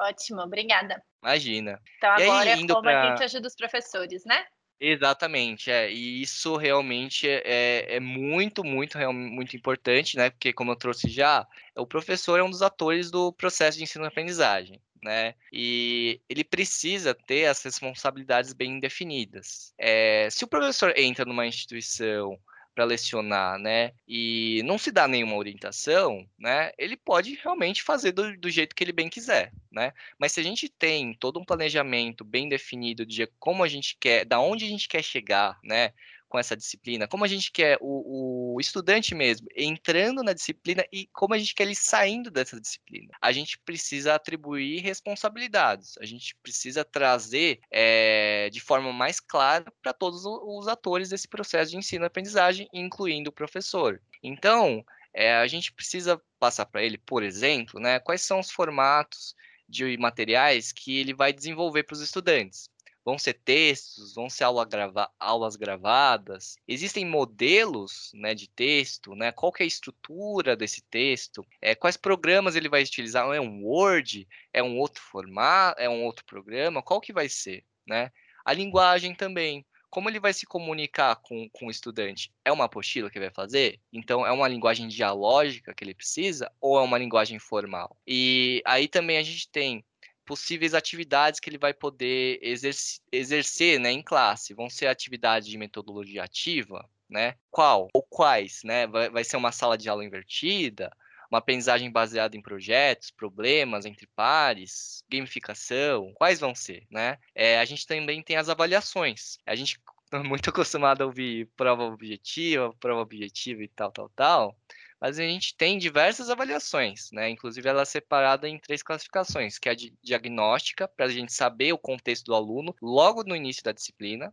Ótimo, 0.00 0.40
obrigada. 0.40 1.02
Imagina. 1.22 1.80
Então 1.98 2.18
e 2.18 2.22
agora 2.22 2.54
aí, 2.54 2.62
é 2.62 2.66
como 2.66 2.82
pra... 2.82 3.02
a 3.02 3.10
gente 3.10 3.24
ajuda 3.24 3.46
os 3.46 3.54
professores, 3.54 4.24
né? 4.24 4.46
Exatamente, 4.80 5.70
é. 5.70 5.92
E 5.92 6.22
isso 6.22 6.56
realmente 6.56 7.28
é, 7.28 7.96
é 7.96 8.00
muito, 8.00 8.64
muito, 8.64 8.98
muito 9.12 9.54
importante, 9.54 10.16
né? 10.16 10.30
Porque, 10.30 10.54
como 10.54 10.72
eu 10.72 10.76
trouxe 10.76 11.06
já, 11.08 11.46
o 11.76 11.86
professor 11.86 12.40
é 12.40 12.42
um 12.42 12.48
dos 12.48 12.62
atores 12.62 13.10
do 13.10 13.30
processo 13.30 13.76
de 13.76 13.84
ensino-aprendizagem. 13.84 14.80
Né? 15.02 15.34
E 15.50 16.20
ele 16.28 16.44
precisa 16.44 17.14
ter 17.14 17.46
as 17.46 17.62
responsabilidades 17.62 18.52
bem 18.52 18.78
definidas. 18.78 19.72
É, 19.78 20.28
se 20.30 20.44
o 20.44 20.48
professor 20.48 20.92
entra 20.94 21.24
numa 21.24 21.46
instituição 21.46 22.38
para 22.74 22.84
lecionar, 22.84 23.58
né, 23.58 23.92
e 24.06 24.62
não 24.64 24.78
se 24.78 24.90
dá 24.90 25.06
nenhuma 25.08 25.36
orientação, 25.36 26.26
né, 26.38 26.70
ele 26.78 26.96
pode 26.96 27.34
realmente 27.42 27.82
fazer 27.82 28.12
do, 28.12 28.36
do, 28.38 28.50
jeito 28.50 28.74
que 28.74 28.84
ele 28.84 28.92
bem 28.92 29.08
quiser, 29.08 29.52
né? 29.70 29.92
Mas 30.18 30.32
se 30.32 30.40
a 30.40 30.42
gente 30.42 30.68
tem 30.68 31.14
todo 31.14 31.38
um 31.40 31.44
planejamento 31.44 32.24
bem 32.24 32.48
definido 32.48 33.04
de 33.04 33.26
como 33.38 33.62
a 33.62 33.68
gente 33.68 33.96
quer, 33.98 34.24
da 34.24 34.40
onde 34.40 34.64
a 34.64 34.68
gente 34.68 34.88
quer 34.88 35.02
chegar, 35.02 35.58
né, 35.62 35.92
com 36.30 36.38
essa 36.38 36.56
disciplina, 36.56 37.08
como 37.08 37.24
a 37.24 37.28
gente 37.28 37.50
quer 37.50 37.76
o, 37.80 38.54
o, 38.54 38.60
estudante 38.60 39.14
mesmo 39.14 39.48
entrando 39.54 40.22
na 40.22 40.32
disciplina 40.32 40.84
e 40.92 41.08
como 41.12 41.34
a 41.34 41.38
gente 41.38 41.54
quer 41.54 41.64
ele 41.64 41.74
saindo 41.74 42.30
dessa 42.30 42.58
disciplina. 42.58 43.12
A 43.20 43.32
gente 43.32 43.58
precisa 43.58 44.14
atribuir 44.14 44.80
responsabilidades, 44.80 45.98
a 45.98 46.06
gente 46.06 46.36
precisa 46.40 46.84
trazer 46.84 47.60
é, 47.70 48.48
de 48.50 48.60
forma 48.60 48.92
mais 48.92 49.18
clara 49.18 49.70
para 49.82 49.92
todos 49.92 50.22
os 50.24 50.68
atores 50.68 51.08
desse 51.08 51.26
processo 51.26 51.72
de 51.72 51.76
ensino-aprendizagem, 51.76 52.68
incluindo 52.72 53.30
o 53.30 53.34
professor. 53.34 54.00
Então, 54.22 54.84
é, 55.12 55.34
a 55.34 55.46
gente 55.48 55.72
precisa 55.72 56.20
passar 56.38 56.66
para 56.66 56.84
ele, 56.84 56.96
por 56.96 57.24
exemplo, 57.24 57.80
né, 57.80 57.98
quais 57.98 58.22
são 58.22 58.38
os 58.38 58.52
formatos 58.52 59.34
de 59.68 59.96
materiais 59.98 60.72
que 60.72 60.98
ele 60.98 61.12
vai 61.12 61.32
desenvolver 61.32 61.82
para 61.82 61.94
os 61.94 62.00
estudantes 62.00 62.70
vão 63.10 63.18
ser 63.18 63.34
textos, 63.34 64.14
vão 64.14 64.30
ser 64.30 64.44
aula 64.44 64.64
grava 64.64 65.10
aulas 65.18 65.56
gravadas. 65.56 66.56
Existem 66.66 67.04
modelos 67.04 68.12
né, 68.14 68.34
de 68.36 68.48
texto, 68.48 69.16
né? 69.16 69.32
Qual 69.32 69.52
é 69.58 69.64
a 69.64 69.66
estrutura 69.66 70.56
desse 70.56 70.80
texto? 70.82 71.44
É, 71.60 71.74
quais 71.74 71.96
programas 71.96 72.54
ele 72.54 72.68
vai 72.68 72.84
utilizar? 72.84 73.28
É 73.34 73.40
um 73.40 73.64
Word? 73.64 74.28
É 74.52 74.62
um 74.62 74.78
outro 74.78 75.02
formato? 75.02 75.80
É 75.80 75.88
um 75.88 76.04
outro 76.04 76.24
programa? 76.24 76.82
Qual 76.82 77.00
que 77.00 77.12
vai 77.12 77.28
ser? 77.28 77.64
Né? 77.84 78.12
A 78.44 78.52
linguagem 78.52 79.12
também. 79.12 79.66
Como 79.90 80.08
ele 80.08 80.20
vai 80.20 80.32
se 80.32 80.46
comunicar 80.46 81.16
com, 81.16 81.48
com 81.50 81.66
o 81.66 81.70
estudante? 81.70 82.32
É 82.44 82.52
uma 82.52 82.66
apostila 82.66 83.10
que 83.10 83.18
vai 83.18 83.30
fazer? 83.30 83.80
Então, 83.92 84.24
é 84.24 84.30
uma 84.30 84.46
linguagem 84.46 84.86
dialógica 84.86 85.74
que 85.74 85.82
ele 85.82 85.94
precisa? 85.94 86.48
Ou 86.60 86.78
é 86.78 86.82
uma 86.82 86.96
linguagem 86.96 87.40
formal? 87.40 87.96
E 88.06 88.62
aí 88.64 88.86
também 88.86 89.18
a 89.18 89.22
gente 89.24 89.48
tem 89.50 89.84
possíveis 90.30 90.74
atividades 90.74 91.40
que 91.40 91.50
ele 91.50 91.58
vai 91.58 91.74
poder 91.74 92.38
exercer, 92.40 93.00
exercer 93.10 93.80
né, 93.80 93.90
em 93.90 94.00
classe. 94.00 94.54
Vão 94.54 94.70
ser 94.70 94.86
atividades 94.86 95.48
de 95.48 95.58
metodologia 95.58 96.22
ativa, 96.22 96.88
né? 97.08 97.34
Qual 97.50 97.88
ou 97.92 98.00
quais, 98.08 98.60
né? 98.62 98.86
Vai, 98.86 99.10
vai 99.10 99.24
ser 99.24 99.36
uma 99.36 99.50
sala 99.50 99.76
de 99.76 99.88
aula 99.88 100.04
invertida, 100.04 100.88
uma 101.28 101.40
aprendizagem 101.40 101.90
baseada 101.90 102.36
em 102.36 102.40
projetos, 102.40 103.10
problemas 103.10 103.84
entre 103.84 104.06
pares, 104.14 105.02
gamificação, 105.10 106.12
quais 106.14 106.38
vão 106.38 106.54
ser, 106.54 106.86
né? 106.88 107.18
É, 107.34 107.58
a 107.58 107.64
gente 107.64 107.84
também 107.84 108.22
tem 108.22 108.36
as 108.36 108.48
avaliações. 108.48 109.36
A 109.44 109.56
gente 109.56 109.80
está 110.04 110.22
muito 110.22 110.48
acostumado 110.48 111.02
a 111.02 111.06
ouvir 111.06 111.48
prova 111.56 111.82
objetiva, 111.82 112.72
prova 112.78 113.00
objetiva 113.00 113.64
e 113.64 113.68
tal, 113.68 113.90
tal, 113.90 114.08
tal 114.10 114.56
mas 115.00 115.18
a 115.18 115.22
gente 115.22 115.56
tem 115.56 115.78
diversas 115.78 116.28
avaliações, 116.28 117.10
né? 117.12 117.30
Inclusive 117.30 117.68
ela 117.68 117.82
é 117.82 117.84
separada 117.84 118.48
em 118.48 118.58
três 118.58 118.82
classificações, 118.82 119.58
que 119.58 119.68
é 119.68 119.72
a 119.72 119.74
de 119.74 119.94
diagnóstica, 120.02 120.86
para 120.86 121.06
a 121.06 121.08
gente 121.08 121.32
saber 121.32 121.72
o 121.72 121.78
contexto 121.78 122.26
do 122.26 122.34
aluno 122.34 122.74
logo 122.82 123.24
no 123.24 123.34
início 123.34 123.62
da 123.64 123.72
disciplina, 123.72 124.32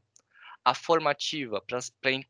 a 0.67 0.73
formativa 0.73 1.63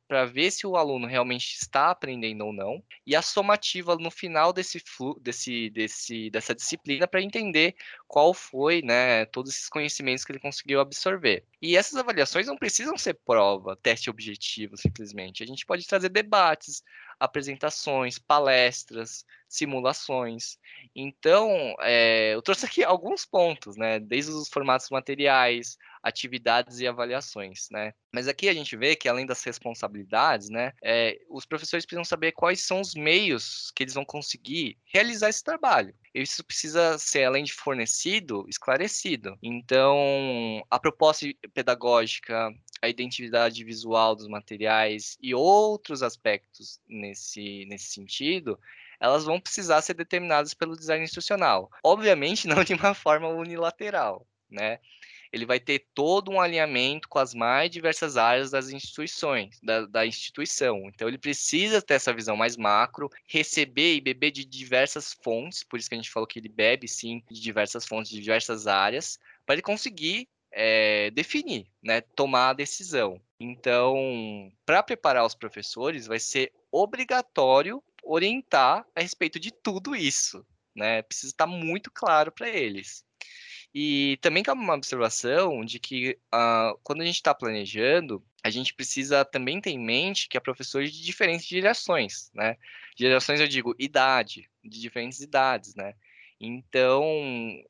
para 0.07 0.25
ver 0.25 0.51
se 0.51 0.67
o 0.67 0.77
aluno 0.77 1.07
realmente 1.07 1.55
está 1.55 1.89
aprendendo 1.89 2.45
ou 2.45 2.53
não, 2.53 2.83
e 3.03 3.15
a 3.15 3.21
somativa 3.23 3.95
no 3.95 4.11
final 4.11 4.53
desse, 4.53 4.79
desse, 5.19 5.71
desse 5.71 6.29
dessa 6.29 6.53
disciplina 6.53 7.07
para 7.07 7.19
entender 7.19 7.75
qual 8.07 8.35
foi, 8.35 8.83
né, 8.83 9.25
todos 9.25 9.51
esses 9.51 9.67
conhecimentos 9.67 10.23
que 10.23 10.31
ele 10.31 10.39
conseguiu 10.39 10.79
absorver. 10.79 11.45
E 11.59 11.75
essas 11.75 11.95
avaliações 11.95 12.45
não 12.45 12.55
precisam 12.55 12.95
ser 12.95 13.15
prova, 13.15 13.75
teste 13.75 14.07
objetivo, 14.07 14.77
simplesmente. 14.77 15.41
A 15.41 15.47
gente 15.47 15.65
pode 15.65 15.87
trazer 15.87 16.09
debates, 16.09 16.83
apresentações, 17.19 18.19
palestras, 18.19 19.25
simulações. 19.47 20.57
Então, 20.95 21.75
é, 21.81 22.33
eu 22.33 22.41
trouxe 22.41 22.65
aqui 22.65 22.83
alguns 22.83 23.25
pontos, 23.25 23.77
né? 23.77 23.99
Desde 23.99 24.31
os 24.31 24.49
formatos 24.49 24.89
materiais, 24.89 25.77
atividades 26.03 26.79
e 26.79 26.87
avaliações, 26.87 27.67
né? 27.71 27.93
Mas 28.13 28.27
aqui 28.27 28.49
a 28.49 28.53
gente 28.53 28.75
vê 28.75 28.95
que 28.95 29.07
além 29.07 29.25
das 29.25 29.43
responsabilidades, 29.43 30.49
né, 30.49 30.73
é, 30.83 31.19
os 31.29 31.45
professores 31.45 31.85
precisam 31.85 32.05
saber 32.05 32.31
quais 32.31 32.61
são 32.61 32.81
os 32.81 32.95
meios 32.95 33.71
que 33.75 33.83
eles 33.83 33.93
vão 33.93 34.05
conseguir 34.05 34.77
realizar 34.85 35.29
esse 35.29 35.43
trabalho. 35.43 35.93
Isso 36.13 36.43
precisa 36.43 36.97
ser, 36.97 37.25
além 37.25 37.43
de 37.43 37.53
fornecido, 37.53 38.45
esclarecido. 38.49 39.37
Então, 39.41 40.63
a 40.69 40.79
proposta 40.79 41.27
pedagógica, 41.53 42.51
a 42.81 42.87
identidade 42.87 43.63
visual 43.63 44.15
dos 44.15 44.27
materiais 44.27 45.17
e 45.21 45.33
outros 45.33 46.03
aspectos 46.03 46.79
nesse, 46.87 47.65
nesse 47.65 47.87
sentido, 47.87 48.59
elas 48.99 49.25
vão 49.25 49.39
precisar 49.39 49.81
ser 49.81 49.93
determinadas 49.93 50.53
pelo 50.53 50.75
design 50.75 51.03
institucional. 51.03 51.69
Obviamente, 51.83 52.47
não 52.47 52.63
de 52.63 52.73
uma 52.73 52.93
forma 52.93 53.27
unilateral, 53.27 54.25
né? 54.49 54.79
Ele 55.29 55.45
vai 55.45 55.59
ter 55.59 55.85
todo 55.93 56.31
um 56.31 56.39
alinhamento 56.39 57.09
com 57.09 57.19
as 57.19 57.33
mais 57.33 57.69
diversas 57.69 58.15
áreas 58.15 58.49
das 58.49 58.69
instituições, 58.69 59.59
da, 59.61 59.85
da 59.85 60.05
instituição. 60.05 60.87
Então, 60.87 61.05
ele 61.05 61.17
precisa 61.17 61.81
ter 61.81 61.95
essa 61.95 62.13
visão 62.13 62.37
mais 62.37 62.55
macro, 62.55 63.09
receber 63.27 63.95
e 63.95 64.01
beber 64.01 64.31
de 64.31 64.45
diversas 64.45 65.11
fontes, 65.21 65.65
por 65.65 65.77
isso 65.77 65.89
que 65.89 65.95
a 65.95 65.97
gente 65.97 66.09
falou 66.09 66.25
que 66.25 66.39
ele 66.39 66.47
bebe, 66.47 66.87
sim, 66.87 67.21
de 67.29 67.41
diversas 67.41 67.85
fontes, 67.85 68.09
de 68.09 68.21
diversas 68.21 68.67
áreas, 68.67 69.19
para 69.45 69.55
ele 69.55 69.61
conseguir 69.61 70.29
é, 70.59 71.11
definir, 71.11 71.67
né, 71.83 72.01
tomar 72.01 72.49
a 72.49 72.53
decisão. 72.53 73.21
Então, 73.39 74.51
para 74.65 74.81
preparar 74.81 75.23
os 75.23 75.35
professores, 75.35 76.07
vai 76.07 76.19
ser 76.19 76.51
obrigatório 76.71 77.83
orientar 78.03 78.83
a 78.95 79.01
respeito 79.01 79.39
de 79.39 79.51
tudo 79.51 79.95
isso, 79.95 80.43
né? 80.75 81.03
Precisa 81.03 81.31
estar 81.31 81.45
muito 81.45 81.91
claro 81.91 82.31
para 82.31 82.49
eles. 82.49 83.05
E 83.71 84.17
também 84.19 84.41
cabe 84.41 84.59
uma 84.59 84.73
observação 84.73 85.63
de 85.63 85.77
que 85.79 86.17
uh, 86.33 86.75
quando 86.81 87.01
a 87.01 87.05
gente 87.05 87.17
está 87.17 87.35
planejando, 87.35 88.25
a 88.43 88.49
gente 88.49 88.73
precisa 88.73 89.23
também 89.23 89.61
ter 89.61 89.69
em 89.69 89.79
mente 89.79 90.27
que 90.27 90.37
há 90.37 90.41
professores 90.41 90.91
de 90.91 91.03
diferentes 91.03 91.45
gerações, 91.45 92.31
né? 92.33 92.57
Gerações, 92.97 93.39
eu 93.39 93.47
digo, 93.47 93.75
idade, 93.77 94.49
de 94.63 94.81
diferentes 94.81 95.19
idades, 95.19 95.75
né? 95.75 95.93
Então, 96.39 97.03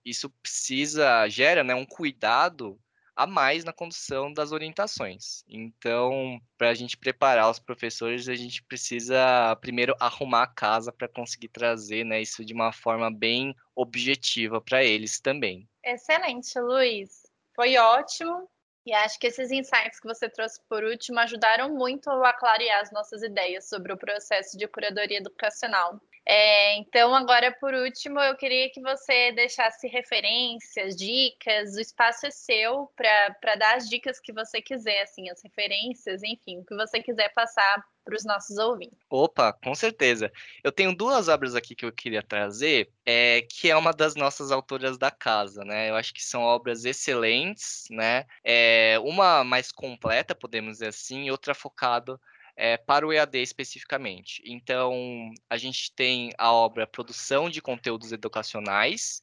isso 0.04 0.30
precisa, 0.42 1.28
gera 1.30 1.64
né, 1.64 1.74
um 1.74 1.86
cuidado 1.86 2.80
a 3.18 3.26
mais 3.26 3.64
na 3.64 3.74
condução 3.74 4.32
das 4.32 4.52
orientações. 4.52 5.44
Então, 5.50 6.40
para 6.56 6.70
a 6.70 6.74
gente 6.76 6.96
preparar 6.96 7.50
os 7.50 7.58
professores, 7.58 8.30
a 8.30 8.36
gente 8.36 8.62
precisa 8.64 9.56
primeiro 9.60 9.96
arrumar 10.00 10.44
a 10.44 10.48
casa 10.48 10.92
para 10.92 11.08
conseguir 11.08 11.48
trazer 11.48 12.04
né, 12.04 12.22
isso 12.22 12.46
de 12.46 12.54
uma 12.54 12.72
forma 12.72 13.10
bem 13.12 13.56
objetiva 13.76 14.62
para 14.62 14.84
eles 14.84 15.20
também. 15.20 15.68
Excelente, 15.84 16.60
Luiz. 16.60 17.24
Foi 17.56 17.76
ótimo. 17.78 18.48
E 18.86 18.94
acho 18.94 19.20
que 19.20 19.28
esses 19.28 19.52
insights 19.52 20.00
que 20.00 20.08
você 20.08 20.30
trouxe 20.30 20.62
por 20.70 20.84
último 20.84 21.20
ajudaram 21.20 21.76
muito 21.76 22.10
a 22.10 22.32
clarear 22.32 22.82
as 22.82 22.92
nossas 22.92 23.22
ideias 23.22 23.68
sobre 23.68 23.92
o 23.92 23.98
processo 23.98 24.58
de 24.58 24.66
curadoria 24.68 25.18
educacional. 25.18 26.00
É, 26.30 26.76
então, 26.76 27.16
agora 27.16 27.56
por 27.58 27.74
último, 27.74 28.20
eu 28.20 28.36
queria 28.36 28.70
que 28.70 28.82
você 28.82 29.32
deixasse 29.32 29.88
referências, 29.88 30.94
dicas, 30.94 31.74
o 31.76 31.80
espaço 31.80 32.28
é 32.28 32.32
seu 32.32 32.92
para 32.98 33.56
dar 33.56 33.78
as 33.78 33.88
dicas 33.88 34.20
que 34.20 34.34
você 34.34 34.62
quiser, 34.62 35.04
assim, 35.04 35.30
as 35.30 35.42
referências, 35.42 36.22
enfim, 36.24 36.60
o 36.60 36.66
que 36.66 36.76
você 36.76 37.02
quiser 37.02 37.34
passar 37.34 37.82
para 38.04 38.16
os 38.16 38.26
nossos 38.26 38.58
ouvintes. 38.58 38.98
Opa, 39.10 39.54
com 39.54 39.74
certeza. 39.74 40.30
Eu 40.62 40.72
tenho 40.72 40.94
duas 40.94 41.30
obras 41.30 41.56
aqui 41.56 41.74
que 41.74 41.86
eu 41.86 41.94
queria 41.94 42.22
trazer, 42.22 42.92
é, 43.06 43.44
que 43.50 43.70
é 43.70 43.76
uma 43.78 43.94
das 43.94 44.14
nossas 44.16 44.52
autoras 44.52 44.98
da 44.98 45.10
casa, 45.10 45.64
né? 45.64 45.90
Eu 45.90 45.96
acho 45.96 46.14
que 46.14 46.24
são 46.24 46.42
obras 46.42 46.84
excelentes, 46.84 47.86
né? 47.90 48.26
É, 48.44 48.98
uma 49.02 49.46
mais 49.46 49.72
completa, 49.72 50.36
podemos 50.36 50.74
dizer 50.74 50.88
assim, 50.88 51.26
e 51.26 51.32
outra 51.32 51.54
focada 51.54 52.20
é, 52.58 52.76
para 52.76 53.08
o 53.08 53.14
EAD 53.14 53.38
especificamente. 53.38 54.42
Então, 54.46 55.32
a 55.50 55.56
gente 55.58 55.94
tem 55.94 56.32
a 56.38 56.52
obra 56.52 56.88
Produção 56.88 57.50
de 57.50 57.62
Conteúdos 57.62 58.12
Educacionais, 58.12 59.22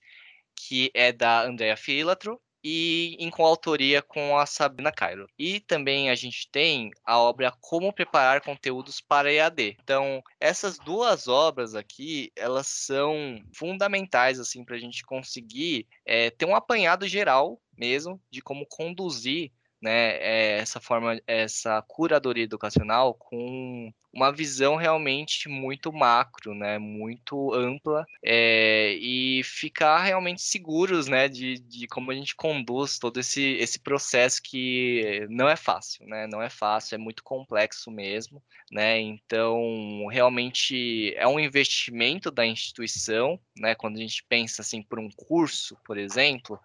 que 0.54 0.90
é 0.94 1.12
da 1.12 1.42
Andrea 1.42 1.76
Filatro, 1.76 2.40
e 2.66 3.14
em 3.18 3.28
coautoria 3.28 4.00
com 4.00 4.38
a 4.38 4.46
Sabrina 4.46 4.90
Cairo. 4.90 5.28
E 5.38 5.60
também 5.60 6.08
a 6.08 6.14
gente 6.14 6.48
tem 6.50 6.90
a 7.04 7.18
obra 7.18 7.52
Como 7.60 7.92
Preparar 7.92 8.40
Conteúdos 8.40 9.02
para 9.02 9.30
EAD. 9.30 9.76
Então, 9.82 10.22
essas 10.40 10.78
duas 10.78 11.28
obras 11.28 11.74
aqui, 11.74 12.32
elas 12.34 12.66
são 12.66 13.38
fundamentais 13.54 14.40
assim 14.40 14.64
para 14.64 14.76
a 14.76 14.78
gente 14.78 15.04
conseguir 15.04 15.86
é, 16.06 16.30
ter 16.30 16.46
um 16.46 16.56
apanhado 16.56 17.06
geral 17.06 17.60
mesmo 17.76 18.18
de 18.30 18.40
como 18.40 18.64
conduzir 18.66 19.52
né, 19.84 20.16
eh, 20.16 20.58
essa 20.60 20.80
forma, 20.80 21.20
essa 21.26 21.82
curadoria 21.82 22.44
educacional 22.44 23.12
com 23.12 23.92
uma 24.14 24.32
visão 24.32 24.76
realmente 24.76 25.46
muito 25.46 25.92
macro, 25.92 26.54
né, 26.54 26.78
muito 26.78 27.52
ampla, 27.52 28.06
é, 28.24 28.94
e 28.94 29.42
ficar 29.44 30.02
realmente 30.02 30.40
seguros, 30.40 31.06
né, 31.06 31.28
de, 31.28 31.58
de 31.58 31.86
como 31.86 32.10
a 32.10 32.14
gente 32.14 32.34
conduz 32.34 32.98
todo 32.98 33.20
esse, 33.20 33.42
esse 33.56 33.78
processo 33.78 34.40
que 34.42 35.26
não 35.28 35.48
é 35.48 35.56
fácil, 35.56 36.06
né, 36.06 36.26
não 36.28 36.40
é 36.40 36.48
fácil, 36.48 36.94
é 36.94 36.98
muito 36.98 37.22
complexo 37.22 37.90
mesmo, 37.90 38.42
né, 38.72 38.98
então 39.00 40.06
realmente 40.10 41.12
é 41.16 41.26
um 41.26 41.38
investimento 41.40 42.30
da 42.30 42.46
instituição, 42.46 43.38
né, 43.58 43.74
quando 43.74 43.96
a 43.96 44.00
gente 44.00 44.24
pensa 44.28 44.62
assim 44.62 44.82
por 44.82 44.98
um 44.98 45.10
curso, 45.10 45.76
por 45.84 45.98
exemplo, 45.98 46.58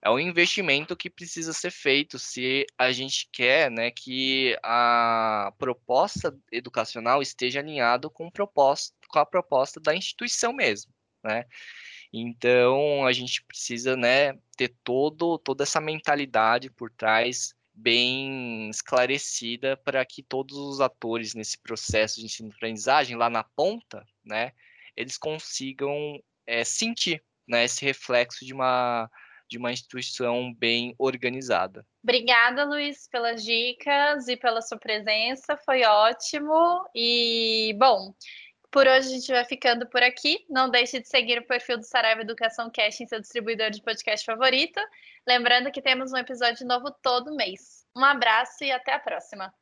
é 0.00 0.10
um 0.10 0.18
investimento 0.18 0.96
que 0.96 1.10
precisa 1.10 1.52
ser 1.52 1.70
feito 1.70 2.18
se 2.18 2.64
a 2.76 2.92
gente 2.92 3.28
quer 3.32 3.70
né, 3.70 3.90
que 3.90 4.56
a 4.62 5.52
proposta 5.58 6.36
educacional 6.52 7.20
esteja 7.20 7.58
alinhado 7.58 8.10
com, 8.10 8.30
proposta, 8.30 8.94
com 9.08 9.18
a 9.18 9.26
proposta 9.26 9.80
da 9.80 9.94
instituição 9.94 10.52
mesmo. 10.52 10.92
Né? 11.22 11.44
Então 12.12 13.04
a 13.06 13.12
gente 13.12 13.42
precisa 13.44 13.96
né, 13.96 14.38
ter 14.56 14.74
todo, 14.84 15.36
toda 15.38 15.64
essa 15.64 15.80
mentalidade 15.80 16.70
por 16.70 16.90
trás 16.90 17.54
bem 17.74 18.70
esclarecida 18.70 19.76
para 19.76 20.04
que 20.04 20.22
todos 20.22 20.56
os 20.56 20.80
atores 20.80 21.34
nesse 21.34 21.58
processo 21.58 22.20
de 22.20 22.26
ensino-aprendizagem 22.26 23.16
lá 23.16 23.28
na 23.30 23.44
ponta, 23.44 24.04
né, 24.24 24.52
eles 24.96 25.16
consigam 25.16 26.20
é, 26.46 26.64
sentir 26.64 27.22
né, 27.46 27.64
esse 27.64 27.84
reflexo 27.84 28.44
de 28.44 28.52
uma 28.52 29.08
de 29.48 29.58
uma 29.58 29.72
instituição 29.72 30.52
bem 30.54 30.94
organizada. 30.98 31.84
Obrigada, 32.02 32.64
Luiz, 32.64 33.08
pelas 33.08 33.44
dicas 33.44 34.28
e 34.28 34.36
pela 34.36 34.62
sua 34.62 34.78
presença, 34.78 35.56
foi 35.56 35.84
ótimo. 35.84 36.88
E, 36.94 37.74
bom, 37.78 38.14
por 38.70 38.86
hoje 38.86 39.08
a 39.08 39.10
gente 39.10 39.32
vai 39.32 39.44
ficando 39.44 39.86
por 39.86 40.02
aqui. 40.02 40.44
Não 40.48 40.70
deixe 40.70 41.00
de 41.00 41.08
seguir 41.08 41.38
o 41.38 41.46
perfil 41.46 41.78
do 41.78 41.84
Saraiva 41.84 42.20
Educação 42.20 42.70
Cast 42.70 43.02
em 43.02 43.06
seu 43.06 43.20
distribuidor 43.20 43.70
de 43.70 43.82
podcast 43.82 44.24
favorito. 44.24 44.80
Lembrando 45.26 45.70
que 45.70 45.80
temos 45.80 46.12
um 46.12 46.16
episódio 46.16 46.66
novo 46.66 46.90
todo 47.02 47.34
mês. 47.34 47.86
Um 47.96 48.04
abraço 48.04 48.64
e 48.64 48.70
até 48.70 48.92
a 48.92 48.98
próxima. 48.98 49.52